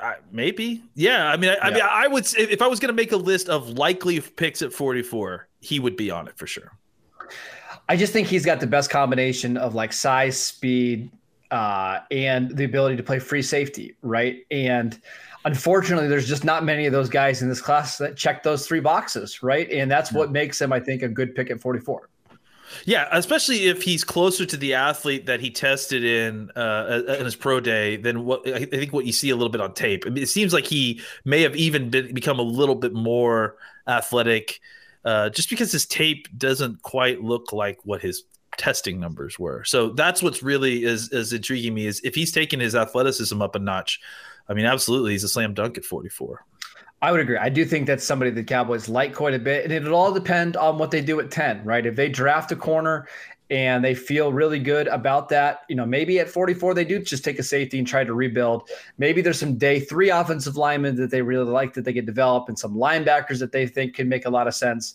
I, 0.00 0.16
maybe. 0.30 0.82
Yeah. 0.94 1.26
I 1.28 1.36
mean, 1.36 1.50
I, 1.50 1.54
yeah. 1.54 1.60
I 1.62 1.70
mean, 1.70 1.82
I 1.82 2.08
would 2.08 2.26
say 2.26 2.40
if 2.42 2.62
I 2.62 2.66
was 2.66 2.80
going 2.80 2.88
to 2.88 3.00
make 3.00 3.12
a 3.12 3.16
list 3.16 3.48
of 3.48 3.70
likely 3.70 4.20
picks 4.20 4.62
at 4.62 4.72
44, 4.72 5.48
he 5.60 5.78
would 5.80 5.96
be 5.96 6.10
on 6.10 6.28
it 6.28 6.36
for 6.36 6.46
sure. 6.46 6.72
I 7.88 7.96
just 7.96 8.12
think 8.12 8.28
he's 8.28 8.44
got 8.44 8.60
the 8.60 8.66
best 8.66 8.90
combination 8.90 9.56
of 9.56 9.74
like 9.74 9.92
size, 9.92 10.40
speed, 10.40 11.10
uh, 11.50 12.00
and 12.10 12.56
the 12.56 12.64
ability 12.64 12.96
to 12.96 13.02
play 13.02 13.18
free 13.18 13.42
safety, 13.42 13.96
right? 14.02 14.46
And 14.50 14.98
unfortunately, 15.44 16.08
there's 16.08 16.28
just 16.28 16.44
not 16.44 16.64
many 16.64 16.86
of 16.86 16.92
those 16.92 17.08
guys 17.08 17.42
in 17.42 17.48
this 17.48 17.60
class 17.60 17.98
that 17.98 18.16
check 18.16 18.42
those 18.42 18.66
three 18.66 18.80
boxes, 18.80 19.42
right? 19.42 19.70
And 19.70 19.90
that's 19.90 20.12
what 20.12 20.32
makes 20.32 20.60
him, 20.60 20.72
I 20.72 20.80
think, 20.80 21.02
a 21.02 21.08
good 21.08 21.34
pick 21.34 21.50
at 21.50 21.60
44. 21.60 22.08
Yeah, 22.84 23.08
especially 23.12 23.66
if 23.66 23.82
he's 23.82 24.04
closer 24.04 24.44
to 24.46 24.56
the 24.56 24.74
athlete 24.74 25.26
that 25.26 25.40
he 25.40 25.50
tested 25.50 26.04
in 26.04 26.50
uh, 26.56 27.02
in 27.18 27.24
his 27.24 27.36
pro 27.36 27.60
day 27.60 27.96
than 27.96 28.24
what 28.24 28.46
I 28.48 28.64
think 28.64 28.92
what 28.92 29.06
you 29.06 29.12
see 29.12 29.30
a 29.30 29.36
little 29.36 29.50
bit 29.50 29.60
on 29.60 29.74
tape. 29.74 30.04
I 30.06 30.10
mean, 30.10 30.22
it 30.22 30.28
seems 30.28 30.52
like 30.52 30.66
he 30.66 31.00
may 31.24 31.42
have 31.42 31.56
even 31.56 31.90
been, 31.90 32.14
become 32.14 32.38
a 32.38 32.42
little 32.42 32.74
bit 32.74 32.92
more 32.92 33.56
athletic, 33.86 34.60
uh, 35.04 35.30
just 35.30 35.50
because 35.50 35.72
his 35.72 35.86
tape 35.86 36.26
doesn't 36.36 36.82
quite 36.82 37.22
look 37.22 37.52
like 37.52 37.78
what 37.84 38.00
his 38.00 38.24
testing 38.56 39.00
numbers 39.00 39.38
were. 39.38 39.64
So 39.64 39.90
that's 39.90 40.22
what's 40.22 40.42
really 40.42 40.84
is 40.84 41.10
is 41.10 41.32
intriguing 41.32 41.74
me 41.74 41.86
is 41.86 42.00
if 42.04 42.14
he's 42.14 42.32
taking 42.32 42.60
his 42.60 42.74
athleticism 42.74 43.40
up 43.40 43.54
a 43.54 43.58
notch. 43.58 44.00
I 44.48 44.54
mean, 44.54 44.66
absolutely, 44.66 45.12
he's 45.12 45.24
a 45.24 45.28
slam 45.28 45.54
dunk 45.54 45.78
at 45.78 45.84
44. 45.84 46.44
I 47.02 47.10
would 47.10 47.20
agree. 47.20 47.36
I 47.36 47.48
do 47.48 47.64
think 47.64 47.88
that's 47.88 48.04
somebody 48.04 48.30
the 48.30 48.44
Cowboys 48.44 48.88
like 48.88 49.12
quite 49.12 49.34
a 49.34 49.38
bit, 49.38 49.64
and 49.64 49.72
it'll 49.72 49.96
all 49.96 50.12
depend 50.12 50.56
on 50.56 50.78
what 50.78 50.92
they 50.92 51.00
do 51.00 51.18
at 51.18 51.32
10, 51.32 51.64
right? 51.64 51.84
If 51.84 51.96
they 51.96 52.08
draft 52.08 52.52
a 52.52 52.56
corner 52.56 53.08
and 53.52 53.84
they 53.84 53.94
feel 53.94 54.32
really 54.32 54.58
good 54.58 54.86
about 54.88 55.28
that. 55.28 55.60
You 55.68 55.76
know, 55.76 55.84
maybe 55.84 56.18
at 56.20 56.28
44 56.30 56.72
they 56.72 56.86
do 56.86 56.98
just 57.00 57.22
take 57.22 57.38
a 57.38 57.42
safety 57.42 57.78
and 57.78 57.86
try 57.86 58.02
to 58.02 58.14
rebuild. 58.14 58.70
Maybe 58.96 59.20
there's 59.20 59.38
some 59.38 59.58
day 59.58 59.78
three 59.78 60.08
offensive 60.08 60.56
linemen 60.56 60.96
that 60.96 61.10
they 61.10 61.20
really 61.20 61.50
like 61.50 61.74
that 61.74 61.84
they 61.84 61.92
could 61.92 62.06
develop, 62.06 62.48
and 62.48 62.58
some 62.58 62.74
linebackers 62.74 63.38
that 63.40 63.52
they 63.52 63.66
think 63.66 63.94
can 63.94 64.08
make 64.08 64.24
a 64.24 64.30
lot 64.30 64.46
of 64.46 64.54
sense. 64.54 64.94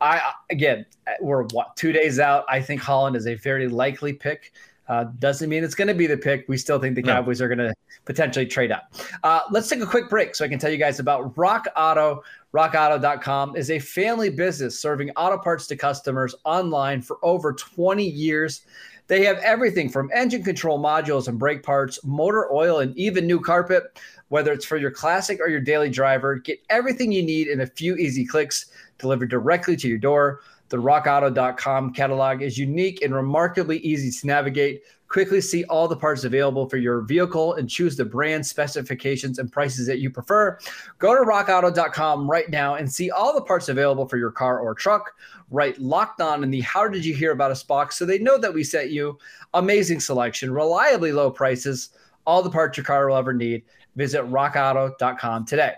I 0.00 0.32
again, 0.48 0.86
we're 1.20 1.42
what 1.48 1.76
two 1.76 1.92
days 1.92 2.18
out. 2.18 2.44
I 2.48 2.62
think 2.62 2.80
Holland 2.80 3.14
is 3.14 3.26
a 3.26 3.34
very 3.34 3.68
likely 3.68 4.14
pick. 4.14 4.52
Uh, 4.88 5.04
doesn't 5.18 5.50
mean 5.50 5.62
it's 5.62 5.74
going 5.74 5.88
to 5.88 5.94
be 5.94 6.06
the 6.06 6.16
pick. 6.16 6.46
We 6.48 6.56
still 6.56 6.78
think 6.78 6.94
the 6.94 7.02
Cowboys 7.02 7.40
no. 7.40 7.44
are 7.44 7.54
going 7.54 7.58
to 7.58 7.74
potentially 8.08 8.46
trade 8.46 8.72
up. 8.72 8.90
Uh, 9.22 9.40
let's 9.50 9.68
take 9.68 9.82
a 9.82 9.86
quick 9.86 10.08
break 10.08 10.34
so 10.34 10.42
I 10.42 10.48
can 10.48 10.58
tell 10.58 10.70
you 10.70 10.78
guys 10.78 10.98
about 10.98 11.36
Rock 11.36 11.66
Auto. 11.76 12.22
RockAuto.com 12.54 13.54
is 13.54 13.70
a 13.70 13.78
family 13.78 14.30
business 14.30 14.80
serving 14.80 15.10
auto 15.10 15.36
parts 15.36 15.66
to 15.66 15.76
customers 15.76 16.34
online 16.44 17.02
for 17.02 17.18
over 17.22 17.52
20 17.52 18.02
years. 18.02 18.62
They 19.08 19.24
have 19.26 19.36
everything 19.38 19.90
from 19.90 20.10
engine 20.14 20.42
control 20.42 20.80
modules 20.80 21.28
and 21.28 21.38
brake 21.38 21.62
parts, 21.62 22.02
motor 22.02 22.50
oil, 22.50 22.78
and 22.78 22.96
even 22.96 23.26
new 23.26 23.40
carpet. 23.40 24.00
Whether 24.28 24.52
it's 24.52 24.64
for 24.64 24.78
your 24.78 24.90
classic 24.90 25.38
or 25.38 25.48
your 25.48 25.60
daily 25.60 25.90
driver, 25.90 26.36
get 26.36 26.60
everything 26.70 27.12
you 27.12 27.22
need 27.22 27.48
in 27.48 27.60
a 27.60 27.66
few 27.66 27.94
easy 27.96 28.24
clicks 28.24 28.70
delivered 28.96 29.28
directly 29.28 29.76
to 29.76 29.86
your 29.88 29.98
door. 29.98 30.40
The 30.70 30.78
rockauto.com 30.78 31.92
catalog 31.92 32.40
is 32.40 32.56
unique 32.56 33.02
and 33.02 33.14
remarkably 33.14 33.78
easy 33.78 34.10
to 34.10 34.26
navigate. 34.26 34.82
Quickly 35.08 35.40
see 35.40 35.64
all 35.64 35.88
the 35.88 35.96
parts 35.96 36.24
available 36.24 36.68
for 36.68 36.76
your 36.76 37.00
vehicle 37.00 37.54
and 37.54 37.68
choose 37.68 37.96
the 37.96 38.04
brand 38.04 38.46
specifications 38.46 39.38
and 39.38 39.50
prices 39.50 39.86
that 39.86 40.00
you 40.00 40.10
prefer. 40.10 40.58
Go 40.98 41.14
to 41.14 41.28
rockauto.com 41.28 42.30
right 42.30 42.48
now 42.50 42.74
and 42.74 42.92
see 42.92 43.10
all 43.10 43.34
the 43.34 43.40
parts 43.40 43.68
available 43.68 44.06
for 44.06 44.18
your 44.18 44.30
car 44.30 44.60
or 44.60 44.74
truck. 44.74 45.12
Write 45.50 45.78
locked 45.78 46.20
on 46.20 46.42
in 46.42 46.50
the 46.50 46.60
How 46.60 46.86
Did 46.88 47.04
You 47.04 47.14
Hear 47.14 47.32
About 47.32 47.50
Us 47.50 47.62
box 47.62 47.98
so 47.98 48.04
they 48.04 48.18
know 48.18 48.36
that 48.38 48.52
we 48.52 48.62
sent 48.62 48.90
you. 48.90 49.18
Amazing 49.54 50.00
selection, 50.00 50.52
reliably 50.52 51.12
low 51.12 51.30
prices, 51.30 51.90
all 52.26 52.42
the 52.42 52.50
parts 52.50 52.76
your 52.76 52.84
car 52.84 53.08
will 53.08 53.16
ever 53.16 53.32
need. 53.32 53.62
Visit 53.96 54.22
rockauto.com 54.30 55.46
today. 55.46 55.74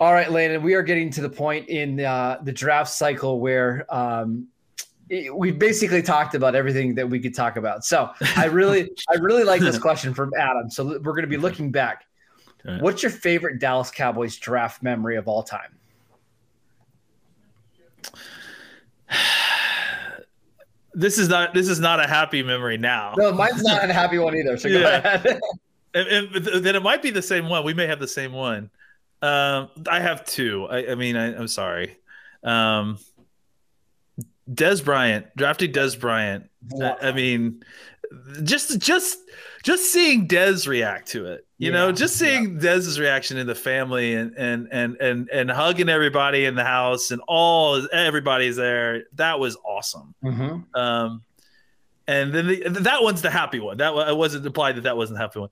All 0.00 0.14
right, 0.14 0.30
Landon, 0.30 0.62
we 0.62 0.72
are 0.72 0.82
getting 0.82 1.10
to 1.10 1.20
the 1.20 1.28
point 1.28 1.68
in 1.68 2.00
uh, 2.00 2.38
the 2.42 2.52
draft 2.52 2.90
cycle 2.90 3.38
where 3.38 3.84
um, 3.94 4.46
we 5.34 5.50
basically 5.50 6.02
talked 6.02 6.34
about 6.34 6.54
everything 6.54 6.94
that 6.94 7.08
we 7.08 7.18
could 7.18 7.34
talk 7.34 7.56
about. 7.56 7.84
So 7.84 8.10
I 8.36 8.46
really, 8.46 8.90
I 9.08 9.14
really 9.14 9.44
like 9.44 9.60
this 9.60 9.78
question 9.86 10.14
from 10.14 10.32
Adam. 10.38 10.70
So 10.70 10.84
we're 10.84 10.98
going 10.98 11.22
to 11.22 11.26
be 11.26 11.36
looking 11.36 11.70
back. 11.70 12.04
What's 12.80 13.02
your 13.02 13.10
favorite 13.10 13.58
Dallas 13.58 13.90
Cowboys 13.90 14.36
draft 14.36 14.82
memory 14.82 15.16
of 15.16 15.28
all 15.28 15.42
time? 15.42 15.78
This 20.92 21.18
is 21.18 21.28
not 21.28 21.54
this 21.54 21.68
is 21.68 21.78
not 21.78 22.00
a 22.00 22.08
happy 22.08 22.42
memory 22.42 22.76
now. 22.76 23.14
No, 23.16 23.32
mine's 23.32 23.62
not 23.62 23.88
a 23.88 23.92
happy 23.92 24.18
one 24.18 24.36
either. 24.36 24.56
So 24.56 24.66
yeah. 24.68 24.80
go 24.80 24.86
ahead. 24.88 25.40
and, 25.94 26.08
and, 26.08 26.64
then 26.64 26.74
it 26.74 26.82
might 26.82 27.00
be 27.00 27.10
the 27.10 27.22
same 27.22 27.48
one. 27.48 27.64
We 27.64 27.74
may 27.74 27.86
have 27.86 28.00
the 28.00 28.08
same 28.08 28.32
one. 28.32 28.70
Um, 29.22 29.70
I 29.88 30.00
have 30.00 30.24
two. 30.24 30.66
I, 30.68 30.90
I 30.90 30.94
mean, 30.96 31.14
I, 31.14 31.32
am 31.32 31.46
sorry. 31.46 31.96
Um, 32.42 32.98
Dez 34.52 34.84
Bryant, 34.84 35.26
drafting 35.36 35.72
Dez 35.72 35.98
Bryant. 35.98 36.50
I, 36.80 36.96
I, 37.02 37.12
mean, 37.12 37.62
just 38.42 38.78
just 38.80 39.18
just 39.62 39.92
seeing 39.92 40.26
Dez 40.26 40.66
react 40.66 41.08
to 41.08 41.26
it, 41.26 41.46
you 41.58 41.70
yeah, 41.70 41.78
know, 41.78 41.92
just 41.92 42.16
seeing 42.16 42.54
yeah. 42.54 42.60
Dez's 42.60 42.98
reaction 42.98 43.38
in 43.38 43.46
the 43.46 43.54
family 43.54 44.14
and 44.14 44.34
and 44.36 44.68
and 44.72 44.96
and 44.96 45.28
and 45.30 45.50
hugging 45.50 45.88
everybody 45.88 46.44
in 46.44 46.54
the 46.54 46.64
house 46.64 47.10
and 47.10 47.20
all 47.28 47.86
everybody's 47.92 48.56
there. 48.56 49.04
That 49.14 49.38
was 49.38 49.56
awesome. 49.64 50.14
Mm-hmm. 50.24 50.78
Um, 50.78 51.22
and 52.06 52.34
then 52.34 52.48
the, 52.48 52.68
that 52.80 53.02
one's 53.02 53.22
the 53.22 53.30
happy 53.30 53.60
one. 53.60 53.76
That 53.76 53.92
I 53.94 54.12
wasn't 54.12 54.44
implied 54.44 54.76
that 54.76 54.82
that 54.82 54.96
wasn't 54.96 55.18
the 55.18 55.22
happy 55.22 55.40
one 55.40 55.50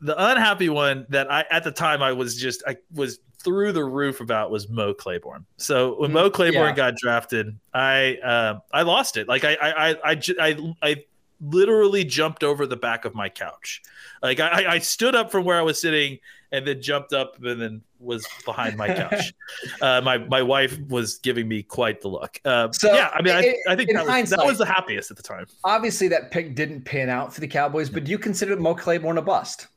the 0.00 0.30
unhappy 0.30 0.68
one 0.68 1.06
that 1.08 1.30
I 1.30 1.44
at 1.50 1.64
the 1.64 1.72
time 1.72 2.02
I 2.02 2.12
was 2.12 2.36
just 2.36 2.62
I 2.66 2.76
was 2.92 3.18
through 3.42 3.72
the 3.72 3.84
roof 3.84 4.20
about 4.20 4.50
was 4.50 4.68
Mo 4.68 4.94
Claiborne. 4.94 5.46
So 5.56 6.00
when 6.00 6.12
Mo 6.12 6.28
mm, 6.28 6.32
Claiborne 6.32 6.70
yeah. 6.70 6.74
got 6.74 6.96
drafted, 6.96 7.58
I 7.72 8.16
uh, 8.16 8.60
I 8.72 8.82
lost 8.82 9.16
it. 9.16 9.28
Like 9.28 9.44
I 9.44 9.54
I 9.54 10.12
I 10.12 10.20
I, 10.40 10.74
I 10.82 11.04
literally 11.40 12.04
jumped 12.04 12.42
over 12.42 12.66
the 12.66 12.76
back 12.76 13.04
of 13.04 13.14
my 13.14 13.28
couch. 13.28 13.82
Like 14.22 14.40
I, 14.40 14.74
I 14.74 14.78
stood 14.78 15.14
up 15.14 15.30
from 15.30 15.44
where 15.44 15.58
I 15.58 15.62
was 15.62 15.80
sitting 15.80 16.18
and 16.50 16.66
then 16.66 16.80
jumped 16.80 17.12
up 17.12 17.42
and 17.42 17.60
then 17.60 17.82
was 18.00 18.26
behind 18.44 18.76
my 18.76 18.88
couch. 18.88 19.32
uh, 19.82 20.00
my 20.02 20.18
my 20.18 20.42
wife 20.42 20.78
was 20.88 21.18
giving 21.18 21.46
me 21.46 21.62
quite 21.62 22.00
the 22.00 22.08
look. 22.08 22.40
Uh, 22.44 22.70
so 22.72 22.92
yeah, 22.92 23.10
I 23.12 23.22
mean, 23.22 23.34
I, 23.34 23.54
I 23.68 23.76
think 23.76 23.92
that 23.92 24.06
was, 24.06 24.30
that 24.30 24.44
was, 24.44 24.58
the 24.58 24.66
happiest 24.66 25.10
at 25.10 25.16
the 25.16 25.22
time. 25.22 25.46
Obviously, 25.64 26.08
that 26.08 26.30
pick 26.30 26.54
didn't 26.54 26.82
pan 26.82 27.08
out 27.08 27.32
for 27.32 27.40
the 27.40 27.48
Cowboys, 27.48 27.90
but 27.90 28.04
do 28.04 28.10
you 28.10 28.18
consider 28.18 28.56
Mo 28.56 28.74
Claiborne 28.74 29.18
a 29.18 29.22
bust? 29.22 29.68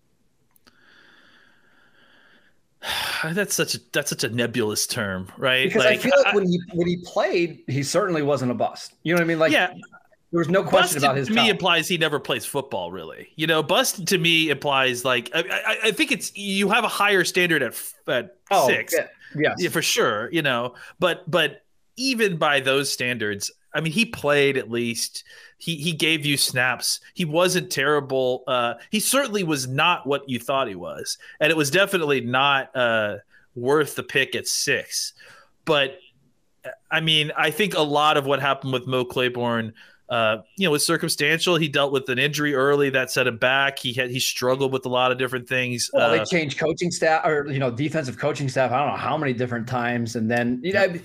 that's 3.24 3.56
such 3.56 3.76
a 3.76 3.80
that's 3.92 4.10
such 4.10 4.24
a 4.24 4.30
nebulous 4.30 4.88
term, 4.88 5.28
right? 5.38 5.68
Because 5.68 5.86
like, 5.86 6.00
I 6.00 6.02
feel 6.02 6.14
like 6.18 6.34
I, 6.34 6.36
when 6.36 6.48
he 6.48 6.60
when 6.74 6.88
he 6.88 6.98
played, 6.98 7.64
he 7.68 7.84
certainly 7.84 8.22
wasn't 8.22 8.52
a 8.52 8.56
bust. 8.56 8.94
You 9.04 9.14
know 9.14 9.20
what 9.20 9.24
I 9.24 9.28
mean? 9.28 9.40
Like, 9.40 9.52
yeah, 9.52 9.74
there 10.32 10.40
was 10.40 10.50
no 10.50 10.64
question 10.64 11.00
about 11.00 11.18
his. 11.18 11.28
To 11.28 11.34
me, 11.34 11.50
implies 11.50 11.88
he 11.88 11.98
never 11.98 12.20
plays 12.20 12.46
football. 12.46 12.92
Really, 12.92 13.30
you 13.36 13.48
know, 13.48 13.62
bust 13.62 14.08
to 14.08 14.18
me 14.18 14.50
implies 14.50 15.06
like 15.06 15.30
I, 15.34 15.40
I, 15.42 15.78
I 15.88 15.92
think 15.92 16.12
it's 16.12 16.36
you 16.36 16.70
have 16.70 16.84
a 16.84 16.90
higher 16.90 17.24
standard 17.24 17.62
at 17.62 17.80
at 18.08 18.36
oh, 18.50 18.68
six, 18.68 18.94
yeah, 18.98 19.08
yes. 19.36 19.56
yeah, 19.60 19.70
for 19.70 19.82
sure. 19.82 20.32
You 20.32 20.42
know, 20.42 20.76
but 21.00 21.30
but 21.30 21.64
even 21.98 22.38
by 22.38 22.62
those 22.62 22.92
standards, 22.92 23.52
I 23.74 23.82
mean, 23.82 23.94
he 23.94 24.06
played 24.06 24.58
at 24.58 24.70
least 24.70 25.24
he 25.62 25.76
he 25.76 25.94
gave 25.94 26.26
you 26.26 26.38
snaps. 26.38 27.00
He 27.14 27.24
wasn't 27.24 27.70
terrible. 27.70 28.44
Uh, 28.48 28.74
he 28.90 29.00
certainly 29.00 29.44
was 29.44 29.68
not 29.68 30.08
what 30.08 30.28
you 30.28 30.40
thought 30.40 30.68
he 30.68 30.76
was, 30.76 31.20
and 31.40 31.52
it 31.52 31.56
was 31.56 31.70
definitely 31.70 32.22
not 32.22 32.76
uh, 32.76 33.18
worth 33.56 33.96
the 33.96 34.02
pick 34.02 34.36
at 34.36 34.48
six. 34.48 35.14
But 35.66 36.00
I 36.90 37.00
mean, 37.00 37.32
I 37.38 37.52
think 37.52 37.76
a 37.76 37.82
lot 37.82 38.18
of 38.18 38.26
what 38.26 38.42
happened 38.42 38.74
with 38.74 38.88
Mo 38.88 39.06
Claiborne. 39.06 39.74
Uh, 40.10 40.42
you 40.58 40.68
know, 40.68 40.72
was 40.72 40.86
circumstantial. 40.86 41.56
He 41.56 41.70
dealt 41.70 41.94
with 41.94 42.10
an 42.10 42.20
injury 42.20 42.54
early 42.54 42.90
that 42.90 43.10
set 43.10 43.28
him 43.28 43.38
back. 43.38 43.80
He 43.80 43.94
had 43.94 44.10
he 44.10 44.20
struggled 44.20 44.74
with 44.74 44.86
a 44.86 44.90
lot 44.90 45.14
of 45.14 45.18
different 45.18 45.48
things. 45.48 45.90
Well, 45.94 46.12
uh, 46.12 46.18
they 46.18 46.26
changed 46.26 46.60
coaching 46.60 46.92
staff 46.92 47.26
or 47.26 47.48
you 47.50 47.60
know 47.60 47.72
defensive 47.72 48.18
coaching 48.18 48.50
staff. 48.50 48.74
I 48.74 48.80
don't 48.80 48.90
know 48.90 48.98
how 48.98 49.16
many 49.16 49.32
different 49.32 49.70
times, 49.70 50.18
and 50.18 50.30
then 50.30 50.60
you 50.62 50.74
know 50.74 50.96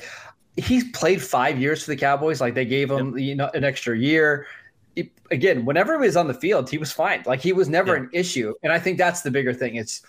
he's 0.57 0.91
played 0.93 1.23
five 1.23 1.59
years 1.61 1.85
for 1.85 1.91
the 1.91 1.97
Cowboys. 1.97 2.41
Like 2.41 2.55
they 2.55 2.65
gave 2.65 2.91
him, 2.91 3.17
yep. 3.17 3.27
you 3.27 3.35
know, 3.35 3.51
an 3.55 3.65
extra 3.65 3.97
year. 3.97 4.47
It, 4.95 5.11
again, 5.31 5.65
whenever 5.65 5.93
he 6.01 6.07
was 6.07 6.17
on 6.17 6.27
the 6.27 6.35
field, 6.35 6.71
he 6.71 6.79
was 6.79 6.93
fine. 6.93 7.23
Like 7.27 7.41
he 7.41 7.53
was 7.53 7.69
never 7.69 7.95
an 7.95 8.09
issue. 8.13 8.55
And 8.63 8.73
I 8.73 8.79
think 8.79 8.99
that's 8.99 9.21
the 9.21 9.31
bigger 9.31 9.53
thing. 9.53 9.77
It's 9.77 10.03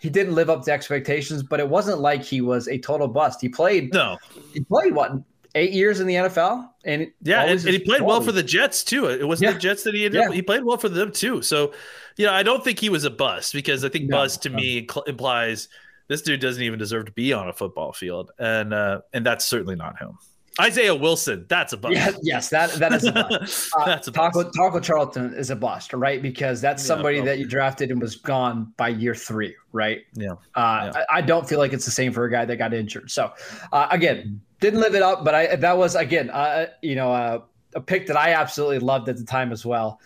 he 0.00 0.08
didn't 0.08 0.34
live 0.34 0.48
up 0.48 0.64
to 0.64 0.72
expectations, 0.72 1.42
but 1.42 1.60
it 1.60 1.68
wasn't 1.68 2.00
like 2.00 2.22
he 2.22 2.40
was 2.40 2.68
a 2.68 2.78
total 2.78 3.06
bust. 3.06 3.40
He 3.40 3.50
played 3.50 3.92
no, 3.92 4.16
he 4.54 4.60
played 4.60 4.94
what 4.94 5.12
eight 5.54 5.72
years 5.72 6.00
in 6.00 6.06
the 6.06 6.14
NFL, 6.14 6.70
and 6.86 7.10
yeah, 7.22 7.42
and, 7.42 7.60
and, 7.60 7.68
he 7.68 7.78
played 7.78 8.00
well 8.00 8.22
for 8.22 8.32
the 8.32 8.42
Jets 8.42 8.82
too. 8.82 9.06
It 9.06 9.28
wasn't 9.28 9.50
yeah. 9.50 9.52
the 9.54 9.60
Jets 9.60 9.82
that 9.82 9.94
he 9.94 10.06
ended 10.06 10.22
yeah. 10.22 10.32
he 10.32 10.40
played 10.40 10.64
well 10.64 10.78
for 10.78 10.88
them 10.88 11.12
too. 11.12 11.42
So, 11.42 11.74
you 12.16 12.24
know, 12.24 12.32
I 12.32 12.42
don't 12.42 12.64
think 12.64 12.78
he 12.78 12.88
was 12.88 13.04
a 13.04 13.10
bust 13.10 13.52
because 13.52 13.84
I 13.84 13.90
think 13.90 14.08
no, 14.08 14.16
bust 14.16 14.42
to 14.44 14.48
no. 14.48 14.56
me 14.56 14.86
implies 15.06 15.68
this 16.10 16.22
dude 16.22 16.40
doesn't 16.40 16.64
even 16.64 16.76
deserve 16.76 17.06
to 17.06 17.12
be 17.12 17.32
on 17.32 17.48
a 17.48 17.52
football 17.52 17.92
field, 17.92 18.32
and 18.40 18.74
uh, 18.74 19.00
and 19.12 19.24
that's 19.24 19.44
certainly 19.44 19.76
not 19.76 19.96
him. 19.96 20.18
Isaiah 20.60 20.92
Wilson, 20.92 21.46
that's 21.48 21.72
a 21.72 21.76
bust. 21.76 21.94
Yeah, 21.94 22.10
yes, 22.20 22.48
that 22.48 22.72
that 22.72 22.92
is 22.92 23.04
a 23.04 23.12
bust. 23.12 23.70
Uh, 23.78 23.86
that's 23.86 24.08
a 24.08 24.10
Taco, 24.10 24.42
bust. 24.42 24.56
Taco 24.56 24.80
Charlton 24.80 25.32
is 25.34 25.50
a 25.50 25.56
bust, 25.56 25.92
right? 25.92 26.20
Because 26.20 26.60
that's 26.60 26.84
somebody 26.84 27.18
yeah, 27.18 27.24
that 27.26 27.38
you 27.38 27.46
drafted 27.46 27.92
and 27.92 28.02
was 28.02 28.16
gone 28.16 28.74
by 28.76 28.88
year 28.88 29.14
three, 29.14 29.54
right? 29.72 30.00
Yeah. 30.14 30.32
Uh, 30.56 30.90
yeah. 30.92 31.04
I, 31.08 31.18
I, 31.18 31.20
don't 31.20 31.48
feel 31.48 31.60
like 31.60 31.72
it's 31.72 31.84
the 31.84 31.92
same 31.92 32.12
for 32.12 32.24
a 32.24 32.30
guy 32.30 32.44
that 32.44 32.56
got 32.56 32.74
injured. 32.74 33.08
So, 33.12 33.32
uh, 33.72 33.86
again, 33.92 34.40
didn't 34.58 34.80
live 34.80 34.96
it 34.96 35.02
up, 35.02 35.24
but 35.24 35.36
I 35.36 35.54
that 35.54 35.78
was 35.78 35.94
again, 35.94 36.28
uh, 36.30 36.66
you 36.82 36.96
know, 36.96 37.12
uh, 37.12 37.42
a 37.76 37.80
pick 37.80 38.08
that 38.08 38.16
I 38.16 38.32
absolutely 38.32 38.80
loved 38.80 39.08
at 39.08 39.16
the 39.16 39.24
time 39.24 39.52
as 39.52 39.64
well. 39.64 40.00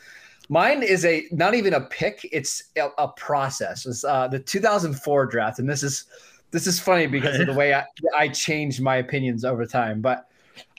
Mine 0.48 0.82
is 0.82 1.04
a 1.04 1.26
not 1.30 1.54
even 1.54 1.74
a 1.74 1.80
pick; 1.80 2.28
it's 2.32 2.64
a, 2.76 2.88
a 2.98 3.08
process. 3.08 3.86
It's 3.86 4.04
uh, 4.04 4.28
the 4.28 4.38
2004 4.38 5.26
draft, 5.26 5.58
and 5.58 5.68
this 5.68 5.82
is 5.82 6.06
this 6.50 6.66
is 6.66 6.78
funny 6.78 7.06
because 7.06 7.40
of 7.40 7.46
the 7.46 7.52
way 7.52 7.74
I, 7.74 7.84
I 8.16 8.28
changed 8.28 8.80
my 8.80 8.96
opinions 8.96 9.44
over 9.44 9.66
time. 9.66 10.00
But 10.00 10.28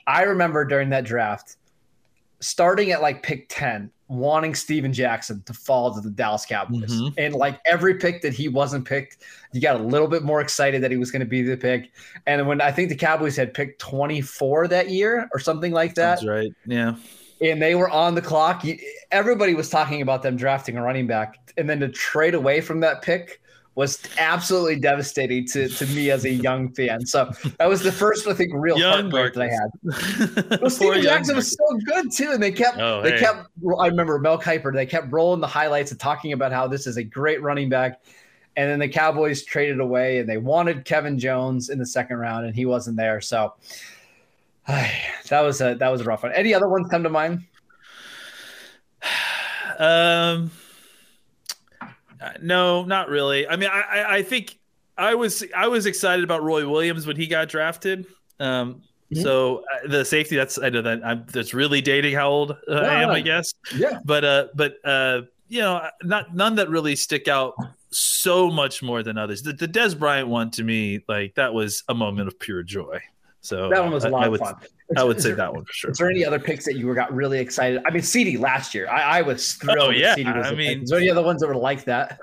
I 0.06 0.22
remember 0.22 0.64
during 0.64 0.88
that 0.90 1.04
draft, 1.04 1.56
starting 2.40 2.92
at 2.92 3.02
like 3.02 3.22
pick 3.22 3.46
10, 3.48 3.90
wanting 4.08 4.54
Steven 4.54 4.92
Jackson 4.92 5.42
to 5.42 5.52
fall 5.52 5.94
to 5.94 6.00
the 6.00 6.10
Dallas 6.10 6.46
Cowboys. 6.46 6.92
Mhm. 6.92 7.14
And 7.18 7.34
like 7.34 7.60
every 7.66 7.96
pick 7.96 8.22
that 8.22 8.32
he 8.32 8.48
wasn't 8.48 8.86
picked, 8.86 9.18
you 9.52 9.60
got 9.60 9.80
a 9.80 9.82
little 9.82 10.08
bit 10.08 10.22
more 10.22 10.40
excited 10.40 10.82
that 10.82 10.90
he 10.90 10.96
was 10.96 11.10
going 11.10 11.20
to 11.20 11.26
be 11.26 11.42
the 11.42 11.56
pick. 11.56 11.90
And 12.26 12.46
when 12.46 12.60
I 12.60 12.70
think 12.70 12.88
the 12.88 12.96
Cowboys 12.96 13.36
had 13.36 13.52
picked 13.52 13.80
24 13.80 14.68
that 14.68 14.90
year 14.90 15.28
or 15.32 15.40
something 15.40 15.72
like 15.72 15.94
that, 15.96 16.20
That's 16.20 16.26
right. 16.26 16.52
Yeah. 16.66 16.94
And 17.40 17.60
they 17.60 17.74
were 17.74 17.90
on 17.90 18.14
the 18.14 18.22
clock, 18.22 18.64
everybody 19.10 19.54
was 19.54 19.68
talking 19.68 20.02
about 20.02 20.22
them 20.22 20.36
drafting 20.36 20.76
a 20.76 20.82
running 20.82 21.06
back. 21.06 21.38
And 21.56 21.68
then 21.68 21.80
to 21.80 21.88
trade 21.88 22.34
away 22.34 22.60
from 22.60 22.80
that 22.80 23.02
pick 23.02 23.40
was 23.76 23.98
absolutely 24.18 24.76
devastating 24.80 25.46
to, 25.46 25.68
to 25.68 25.86
me 25.88 26.10
as 26.10 26.24
a 26.24 26.30
young 26.30 26.72
fan. 26.72 27.04
So 27.04 27.30
that 27.58 27.68
was 27.68 27.82
the 27.82 27.92
first, 27.92 28.26
I 28.26 28.32
think, 28.32 28.52
real 28.54 28.78
Young 28.78 29.10
heartbreak 29.10 29.34
that 29.34 29.42
I 29.42 29.48
had. 29.48 30.60
Well, 30.62 30.70
Steven 30.70 31.02
Jackson 31.02 31.36
was 31.36 31.52
so 31.52 31.78
good 31.84 32.10
too, 32.10 32.30
and 32.32 32.42
they 32.42 32.52
kept 32.52 32.78
Oh, 32.78 33.02
they 33.02 33.12
hey. 33.12 33.18
kept. 33.20 33.48
I 33.78 33.86
remember 33.88 34.18
Mel 34.18 34.40
Kiper. 34.40 34.72
They 34.72 34.86
kept 34.86 35.12
rolling 35.12 35.40
the 35.40 35.46
highlights 35.46 35.90
and 35.90 36.00
talking 36.00 36.32
about 36.32 36.52
how 36.52 36.66
this 36.66 36.86
is 36.86 36.96
a 36.96 37.02
great 37.02 37.42
running 37.42 37.68
back, 37.68 38.00
and 38.56 38.70
then 38.70 38.78
the 38.78 38.88
Cowboys 38.88 39.44
traded 39.44 39.78
away, 39.80 40.20
and 40.20 40.28
they 40.28 40.38
wanted 40.38 40.86
Kevin 40.86 41.18
Jones 41.18 41.68
in 41.68 41.78
the 41.78 41.86
second 41.86 42.16
round, 42.16 42.46
and 42.46 42.56
he 42.56 42.64
wasn't 42.64 42.96
there. 42.96 43.20
So 43.20 43.52
that 44.66 45.40
was 45.42 45.60
a 45.60 45.74
that 45.74 45.88
was 45.90 46.00
a 46.00 46.04
rough 46.04 46.22
one. 46.22 46.32
Any 46.32 46.52
other 46.54 46.68
ones 46.68 46.88
come 46.90 47.02
to 47.02 47.10
mind? 47.10 47.44
Um, 49.78 50.50
no, 52.40 52.84
not 52.84 53.08
really. 53.08 53.46
I 53.46 53.56
mean, 53.56 53.68
I, 53.70 53.80
I, 53.80 54.14
I 54.16 54.22
think 54.22 54.58
I 54.96 55.14
was 55.14 55.44
I 55.54 55.68
was 55.68 55.86
excited 55.86 56.24
about 56.24 56.42
Roy 56.42 56.68
Williams 56.68 57.06
when 57.06 57.16
he 57.16 57.26
got 57.26 57.48
drafted. 57.48 58.06
Um, 58.40 58.82
Mhm. 59.12 59.22
so 59.22 59.62
uh, 59.72 59.86
the 59.86 60.04
safety 60.04 60.34
that's 60.34 60.58
I 60.58 60.68
know 60.68 60.82
that 60.82 61.00
I'm 61.04 61.24
that's 61.32 61.54
really 61.54 61.80
dating 61.80 62.14
how 62.16 62.28
old 62.28 62.50
uh, 62.68 62.72
I 62.74 63.02
am, 63.04 63.10
I 63.10 63.20
guess. 63.20 63.54
Yeah, 63.76 64.00
But 64.04 64.24
uh, 64.24 64.46
but 64.56 64.78
uh, 64.84 65.20
you 65.46 65.60
know, 65.60 65.88
not 66.02 66.34
none 66.34 66.56
that 66.56 66.68
really 66.70 66.96
stick 66.96 67.28
out 67.28 67.54
so 67.92 68.50
much 68.50 68.82
more 68.82 69.04
than 69.04 69.16
others. 69.16 69.42
The, 69.42 69.52
the 69.52 69.68
Dez 69.68 69.96
Bryant 69.96 70.26
one 70.26 70.50
to 70.50 70.64
me, 70.64 71.04
like 71.08 71.36
that 71.36 71.54
was 71.54 71.84
a 71.88 71.94
moment 71.94 72.26
of 72.26 72.36
pure 72.40 72.64
joy. 72.64 72.98
So 73.46 73.68
that 73.68 73.80
one 73.82 73.92
was 73.92 74.04
a 74.04 74.08
lot 74.08 74.24
I 74.24 74.26
of 74.26 74.32
would, 74.32 74.40
fun. 74.40 74.54
I 74.96 75.04
would 75.04 75.20
say 75.20 75.28
there- 75.28 75.36
that 75.36 75.54
one 75.54 75.64
for 75.64 75.72
sure. 75.72 75.90
Is 75.92 75.98
there 75.98 76.10
any 76.10 76.24
other 76.24 76.38
picks 76.40 76.64
that 76.64 76.76
you 76.76 76.86
were 76.86 76.94
got 76.94 77.12
really 77.14 77.38
excited? 77.38 77.80
I 77.86 77.90
mean, 77.90 78.02
CeeDee 78.02 78.38
last 78.40 78.74
year, 78.74 78.88
I, 78.88 79.18
I 79.18 79.22
was 79.22 79.56
oh, 79.62 79.66
thrilled. 79.72 79.88
Oh, 79.88 79.90
yeah. 79.90 80.16
CeeDee 80.16 80.36
was 80.36 80.46
I 80.46 80.48
pick. 80.50 80.58
mean- 80.58 80.82
is 80.82 80.90
there 80.90 80.98
any 80.98 81.10
other 81.10 81.22
ones 81.22 81.40
that 81.40 81.46
were 81.48 81.56
like 81.56 81.84
that? 81.84 82.18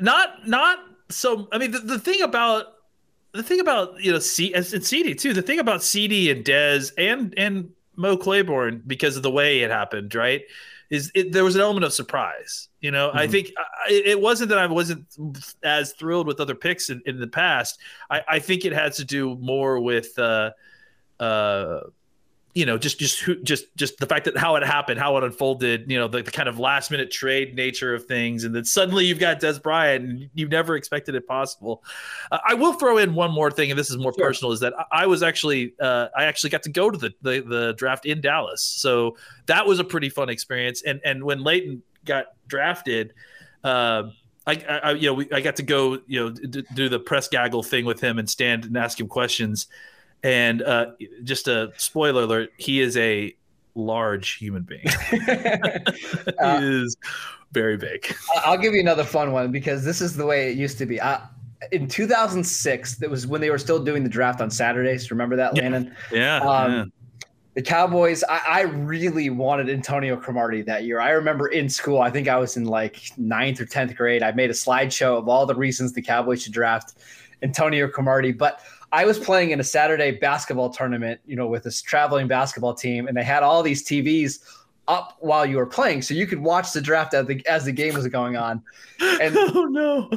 not 0.00 0.48
not 0.48 0.78
so 1.08 1.46
i 1.52 1.58
mean 1.58 1.70
the, 1.70 1.78
the 1.78 2.00
thing 2.00 2.20
about 2.22 2.66
the 3.32 3.44
thing 3.44 3.60
about 3.60 4.02
you 4.02 4.10
know 4.10 4.18
C 4.18 4.52
and 4.52 4.64
CeeDee 4.64 5.16
too 5.16 5.32
the 5.32 5.40
thing 5.42 5.60
about 5.60 5.80
CeeDee 5.82 6.32
and 6.32 6.44
Dez 6.44 6.92
and 6.98 7.32
and 7.36 7.70
Mo 7.94 8.16
Claiborne 8.16 8.82
because 8.86 9.16
of 9.16 9.22
the 9.22 9.30
way 9.30 9.60
it 9.60 9.70
happened 9.70 10.12
right 10.16 10.42
is 10.94 11.10
it, 11.14 11.32
there 11.32 11.44
was 11.48 11.54
an 11.56 11.60
element 11.60 11.84
of 11.84 11.92
surprise 11.92 12.52
you 12.80 12.90
know 12.90 13.06
I 13.12 13.26
Mhm. 13.26 13.30
think 13.32 13.46
I, 13.58 13.92
it 14.12 14.20
wasn't 14.28 14.48
that 14.50 14.58
I 14.58 14.66
wasn't 14.66 15.04
as 15.62 15.92
thrilled 15.98 16.26
with 16.28 16.38
other 16.40 16.54
picks 16.66 16.84
in, 16.92 16.98
in 17.06 17.16
the 17.24 17.26
past 17.42 17.72
I, 18.10 18.18
I 18.36 18.38
think 18.46 18.64
it 18.64 18.72
had 18.72 18.92
to 19.00 19.04
do 19.04 19.22
more 19.52 19.74
with 19.90 20.10
uh 20.18 20.50
uh 21.20 21.80
you 22.54 22.64
know 22.64 22.78
just 22.78 22.98
just 23.00 23.20
who 23.20 23.34
just 23.42 23.64
just 23.76 23.98
the 23.98 24.06
fact 24.06 24.24
that 24.26 24.36
how 24.36 24.54
it 24.54 24.62
happened 24.64 25.00
how 25.00 25.16
it 25.16 25.24
unfolded 25.24 25.90
you 25.90 25.98
know 25.98 26.06
the, 26.06 26.22
the 26.22 26.30
kind 26.30 26.48
of 26.48 26.58
last 26.58 26.90
minute 26.90 27.10
trade 27.10 27.54
nature 27.56 27.94
of 27.94 28.04
things 28.06 28.44
and 28.44 28.54
then 28.54 28.64
suddenly 28.64 29.04
you've 29.04 29.18
got 29.18 29.40
dez 29.40 29.60
bryant 29.60 30.04
and 30.04 30.30
you've 30.34 30.50
never 30.50 30.76
expected 30.76 31.16
it 31.16 31.26
possible 31.26 31.82
uh, 32.30 32.38
i 32.46 32.54
will 32.54 32.72
throw 32.74 32.96
in 32.98 33.14
one 33.14 33.32
more 33.32 33.50
thing 33.50 33.70
and 33.70 33.78
this 33.78 33.90
is 33.90 33.96
more 33.96 34.12
Sure. 34.16 34.26
personal 34.28 34.52
is 34.52 34.60
that 34.60 34.72
I, 34.78 35.02
I 35.02 35.06
was 35.06 35.22
actually 35.24 35.74
uh, 35.80 36.08
i 36.16 36.24
actually 36.24 36.50
got 36.50 36.62
to 36.62 36.70
go 36.70 36.90
to 36.90 36.96
the, 36.98 37.12
the 37.22 37.40
the 37.40 37.72
draft 37.76 38.06
in 38.06 38.20
dallas 38.20 38.62
so 38.62 39.16
that 39.46 39.66
was 39.66 39.80
a 39.80 39.84
pretty 39.84 40.08
fun 40.08 40.28
experience 40.28 40.82
and 40.86 41.00
and 41.04 41.24
when 41.24 41.42
leighton 41.42 41.82
got 42.04 42.26
drafted 42.46 43.14
uh, 43.64 44.04
I, 44.46 44.52
I, 44.68 44.78
I- 44.78 44.90
you 44.92 45.06
know, 45.08 45.14
we, 45.14 45.32
I 45.32 45.40
got 45.40 45.56
to 45.56 45.62
go, 45.62 45.94
you 46.06 46.20
know, 46.20 46.28
d- 46.30 46.64
do 46.74 46.90
the 46.90 46.98
press 47.00 47.28
gaggle 47.28 47.62
thing 47.62 47.86
with 47.86 47.98
him 47.98 48.18
and 48.18 48.28
stand 48.28 48.66
and 48.66 48.76
ask 48.76 49.00
him 49.00 49.08
questions. 49.08 49.68
And 50.24 50.62
uh, 50.62 50.92
just 51.22 51.46
a 51.46 51.70
spoiler 51.76 52.22
alert: 52.22 52.50
he 52.56 52.80
is 52.80 52.96
a 52.96 53.36
large 53.76 54.32
human 54.36 54.62
being. 54.62 54.86
Uh, 56.42 56.58
is 56.62 56.96
very 57.52 57.76
big. 57.76 58.14
I'll 58.44 58.58
give 58.58 58.72
you 58.74 58.80
another 58.80 59.04
fun 59.04 59.32
one 59.32 59.52
because 59.52 59.84
this 59.84 60.00
is 60.00 60.16
the 60.16 60.26
way 60.26 60.50
it 60.50 60.56
used 60.56 60.78
to 60.78 60.86
be. 60.86 61.00
I, 61.00 61.20
in 61.70 61.86
2006, 61.86 62.96
that 62.96 63.08
was 63.10 63.26
when 63.26 63.40
they 63.40 63.50
were 63.50 63.58
still 63.58 63.82
doing 63.82 64.02
the 64.02 64.08
draft 64.08 64.40
on 64.40 64.50
Saturdays. 64.50 65.10
Remember 65.10 65.36
that, 65.36 65.54
Yeah. 65.56 65.62
Landon? 65.62 65.96
Yeah, 66.10 66.38
Um, 66.40 66.72
yeah. 66.72 66.84
The 67.54 67.62
Cowboys. 67.62 68.24
I, 68.28 68.40
I 68.46 68.60
really 68.62 69.30
wanted 69.30 69.70
Antonio 69.70 70.16
Cromartie 70.16 70.62
that 70.62 70.84
year. 70.84 70.98
I 71.00 71.10
remember 71.10 71.46
in 71.48 71.68
school. 71.68 72.00
I 72.00 72.10
think 72.10 72.26
I 72.26 72.36
was 72.36 72.56
in 72.56 72.64
like 72.64 73.10
ninth 73.16 73.60
or 73.60 73.66
tenth 73.66 73.94
grade. 73.94 74.22
I 74.22 74.32
made 74.32 74.50
a 74.50 74.54
slideshow 74.54 75.18
of 75.18 75.28
all 75.28 75.46
the 75.46 75.54
reasons 75.54 75.92
the 75.92 76.02
Cowboys 76.02 76.42
should 76.42 76.52
draft 76.52 76.94
Antonio 77.42 77.86
Cromartie, 77.88 78.32
but. 78.32 78.60
I 78.94 79.04
was 79.06 79.18
playing 79.18 79.50
in 79.50 79.58
a 79.58 79.64
Saturday 79.64 80.12
basketball 80.12 80.70
tournament, 80.70 81.20
you 81.26 81.34
know, 81.34 81.48
with 81.48 81.64
this 81.64 81.82
traveling 81.82 82.28
basketball 82.28 82.74
team, 82.74 83.08
and 83.08 83.16
they 83.16 83.24
had 83.24 83.42
all 83.42 83.60
these 83.60 83.84
TVs 83.84 84.38
up 84.86 85.16
while 85.20 85.46
you 85.46 85.56
were 85.56 85.66
playing, 85.66 86.02
so 86.02 86.14
you 86.14 86.26
could 86.26 86.38
watch 86.38 86.72
the 86.72 86.80
draft 86.80 87.14
as 87.14 87.26
the, 87.26 87.46
as 87.46 87.64
the 87.64 87.72
game 87.72 87.94
was 87.94 88.06
going 88.08 88.36
on. 88.36 88.62
And 89.00 89.36
oh 89.36 89.64
no! 89.64 90.10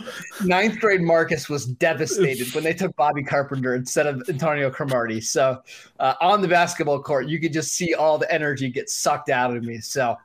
ninth 0.44 0.80
grade 0.80 1.02
Marcus 1.02 1.50
was 1.50 1.66
devastated 1.66 2.54
when 2.54 2.64
they 2.64 2.74
took 2.74 2.96
Bobby 2.96 3.24
Carpenter 3.24 3.76
instead 3.76 4.08
of 4.08 4.24
Antonio 4.30 4.70
Cromartie. 4.70 5.22
So 5.22 5.62
uh, 6.00 6.14
on 6.22 6.42
the 6.42 6.48
basketball 6.48 7.02
court, 7.02 7.28
you 7.28 7.40
could 7.40 7.54
just 7.54 7.74
see 7.74 7.94
all 7.94 8.18
the 8.18 8.32
energy 8.32 8.70
get 8.70 8.90
sucked 8.90 9.30
out 9.30 9.56
of 9.56 9.64
me. 9.64 9.80
So 9.80 10.16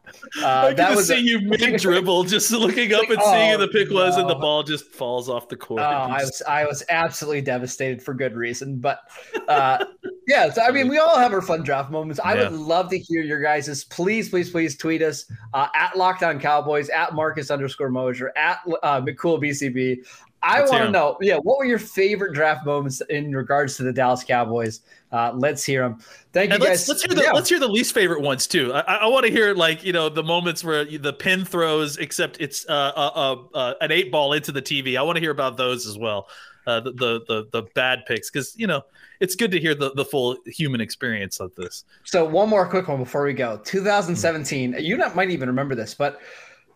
uh, 0.43 0.47
I 0.47 0.75
that 0.75 0.95
was 0.95 1.09
see 1.09 1.21
you 1.21 1.41
mid 1.43 1.81
dribble, 1.81 2.25
just 2.25 2.51
looking 2.51 2.93
up 2.93 3.09
and 3.09 3.19
Oh, 3.21 3.33
seeing 3.33 3.53
who 3.53 3.59
the 3.59 3.69
pick 3.69 3.91
was, 3.91 4.17
and 4.17 4.29
the 4.29 4.35
ball 4.35 4.63
just 4.63 4.87
falls 4.87 5.29
off 5.29 5.49
the 5.49 5.57
court. 5.57 5.81
Oh, 5.81 5.85
I 5.85 6.23
was 6.23 6.43
I 6.47 6.65
was 6.67 6.83
absolutely 6.89 7.43
devastated 7.43 8.03
for 8.03 8.13
good 8.15 8.35
reason. 8.35 8.77
But 8.77 9.01
uh, 9.49 9.85
yeah, 10.27 10.51
so 10.51 10.63
I 10.63 10.71
mean, 10.71 10.89
we 10.89 10.99
all 10.99 11.19
have 11.19 11.33
our 11.33 11.43
fun 11.43 11.63
draft 11.63 11.91
moments. 11.91 12.21
I 12.23 12.35
Yeah. 12.35 12.49
would 12.51 12.59
love 12.59 12.91
to 12.91 12.99
hear 12.99 13.23
your 13.23 13.41
guys's. 13.43 13.85
Please, 13.85 14.29
please, 14.29 14.51
please 14.51 14.77
tweet 14.77 15.03
us 15.03 15.25
uh, 15.55 15.69
at 15.75 15.97
Locked 15.97 16.23
On 16.23 16.39
Cowboys, 16.39 16.89
at 16.91 17.15
Marcus 17.15 17.51
underscore 17.51 17.91
Mosher, 17.91 18.33
at 18.37 18.59
uh, 18.83 19.01
McCool 19.01 19.41
BCB. 19.43 19.99
I 20.45 20.61
want 20.63 20.73
to 20.83 20.91
know, 20.91 21.17
yeah, 21.21 21.37
what 21.37 21.59
were 21.59 21.65
your 21.65 21.79
favorite 21.79 22.35
draft 22.35 22.67
moments 22.67 23.01
in 23.11 23.33
regards 23.35 23.77
to 23.77 23.85
the 23.85 23.93
Dallas 23.93 24.25
Cowboys? 24.25 24.81
Uh, 25.13 25.31
let's 25.37 25.63
hear 25.63 25.83
them. 25.83 26.01
Thank 26.33 26.49
you 26.49 26.55
And 26.55 26.63
let's 26.65 26.81
guys. 26.81 26.89
let's 26.89 27.03
hear 27.05 27.15
the 27.15 27.23
Yeah. 27.23 27.31
let's 27.33 27.49
hear 27.49 27.61
the 27.61 27.69
least 27.69 27.95
favorite 27.95 28.23
ones 28.23 28.49
too. 28.49 28.73
I, 28.73 28.81
I 28.81 29.07
want 29.07 29.25
to 29.25 29.31
hear 29.31 29.55
like 29.55 29.85
you 29.85 29.93
know 29.93 30.09
the 30.09 30.25
moments 30.25 30.65
where 30.65 30.85
the 30.85 31.13
pin 31.13 31.45
throws, 31.45 31.97
except 31.99 32.39
it's 32.41 32.67
uh, 32.69 32.73
uh, 32.73 33.11
uh, 33.15 33.57
uh, 33.57 33.75
an 33.83 33.93
eight 33.93 34.11
ball 34.11 34.33
into 34.33 34.51
the 34.51 34.63
TV. 34.63 34.99
I 34.99 35.03
want 35.03 35.15
to 35.17 35.21
hear 35.21 35.31
about 35.31 35.57
those 35.59 35.87
as 35.87 35.97
well. 35.97 36.29
Uh, 36.67 36.81
the, 36.81 36.93
the 36.93 37.21
the 37.27 37.49
the 37.53 37.63
bad 37.75 38.05
picks 38.07 38.31
because 38.31 38.55
you 38.57 38.67
know 38.67 38.83
it's 39.21 39.35
good 39.35 39.51
to 39.51 39.59
hear 39.59 39.75
the 39.75 39.93
the 39.95 40.05
full 40.05 40.37
human 40.47 40.81
experience 40.81 41.41
of 41.41 41.55
this. 41.57 41.85
So 42.05 42.25
one 42.25 42.49
more 42.49 42.69
quick 42.69 42.89
one 42.89 42.99
before 42.99 43.25
we 43.25 43.33
go. 43.33 43.61
2017. 43.65 44.77
You 44.79 44.97
not, 44.97 45.17
might 45.17 45.31
even 45.31 45.49
remember 45.49 45.75
this, 45.75 45.95
but 45.95 46.21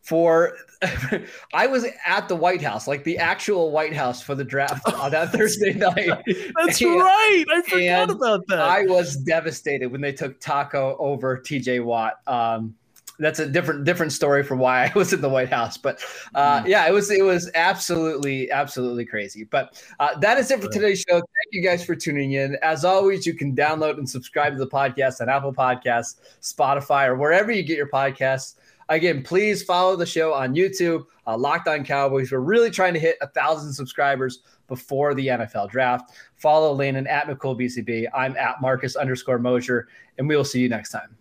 for 0.02 0.56
I 1.54 1.66
was 1.66 1.84
at 2.06 2.28
the 2.28 2.36
White 2.36 2.62
House, 2.62 2.86
like 2.86 3.02
the 3.02 3.18
actual 3.18 3.72
White 3.72 3.92
House 3.92 4.22
for 4.22 4.36
the 4.36 4.44
draft 4.44 4.86
on 4.92 5.10
that 5.10 5.30
Thursday 5.32 5.72
night. 5.72 6.22
That's 6.56 6.80
And- 6.80 7.00
right. 7.00 7.44
I 7.50 7.62
forgot 7.62 8.10
about 8.10 8.46
that. 8.46 8.60
I 8.60 8.82
was 8.84 9.16
devastated 9.16 9.90
when 9.90 10.00
they 10.00 10.12
took 10.12 10.38
Taco 10.40 10.96
over 10.98 11.38
TJ 11.38 11.84
Watt. 11.84 12.20
Um, 12.28 12.74
that's 13.18 13.38
a 13.38 13.46
different 13.48 13.84
different 13.84 14.12
story 14.12 14.42
for 14.42 14.56
why 14.56 14.84
I 14.86 14.92
was 14.98 15.12
in 15.12 15.20
the 15.20 15.28
White 15.28 15.48
House, 15.50 15.76
but 15.76 16.02
uh, 16.34 16.62
Mm. 16.62 16.68
yeah, 16.68 16.86
it 16.86 16.92
was 16.92 17.10
it 17.10 17.24
was 17.24 17.50
absolutely 17.54 18.50
absolutely 18.50 19.04
crazy. 19.04 19.44
But 19.44 19.82
uh, 20.00 20.18
that 20.18 20.38
is 20.38 20.50
it 20.50 20.60
for 20.62 20.68
today's 20.68 21.00
show. 21.08 21.14
Thank 21.16 21.50
you 21.52 21.62
guys 21.62 21.84
for 21.84 21.94
tuning 21.94 22.32
in. 22.32 22.56
As 22.62 22.84
always, 22.84 23.26
you 23.26 23.34
can 23.34 23.54
download 23.54 23.98
and 23.98 24.08
subscribe 24.08 24.52
to 24.52 24.58
the 24.58 24.66
podcast 24.66 25.20
on 25.20 25.28
Apple 25.28 25.52
Podcasts, 25.52 26.16
Spotify, 26.42 27.06
or 27.06 27.16
wherever 27.16 27.50
you 27.50 27.62
get 27.62 27.76
your 27.76 27.88
podcasts. 27.88 28.54
Again, 28.88 29.22
please 29.24 29.64
follow 29.64 29.96
the 29.96 30.06
show 30.06 30.32
on 30.32 30.54
YouTube, 30.54 31.06
uh, 31.26 31.36
Locked 31.36 31.66
On 31.66 31.84
Cowboys. 31.84 32.30
We're 32.30 32.38
really 32.38 32.70
trying 32.70 32.94
to 32.94 33.00
hit 33.00 33.16
a 33.20 33.26
thousand 33.26 33.72
subscribers 33.72 34.42
before 34.68 35.12
the 35.14 35.26
NFL 35.26 35.70
draft. 35.70 36.12
Follow 36.36 36.72
Landon 36.72 37.06
at 37.08 37.26
McCool 37.26 37.58
BCB. 37.60 38.06
I'm 38.14 38.36
at 38.36 38.60
Marcus 38.60 38.94
underscore 38.94 39.40
Mosher, 39.40 39.88
and 40.18 40.28
we 40.28 40.36
will 40.36 40.44
see 40.44 40.60
you 40.60 40.68
next 40.68 40.90
time. 40.90 41.16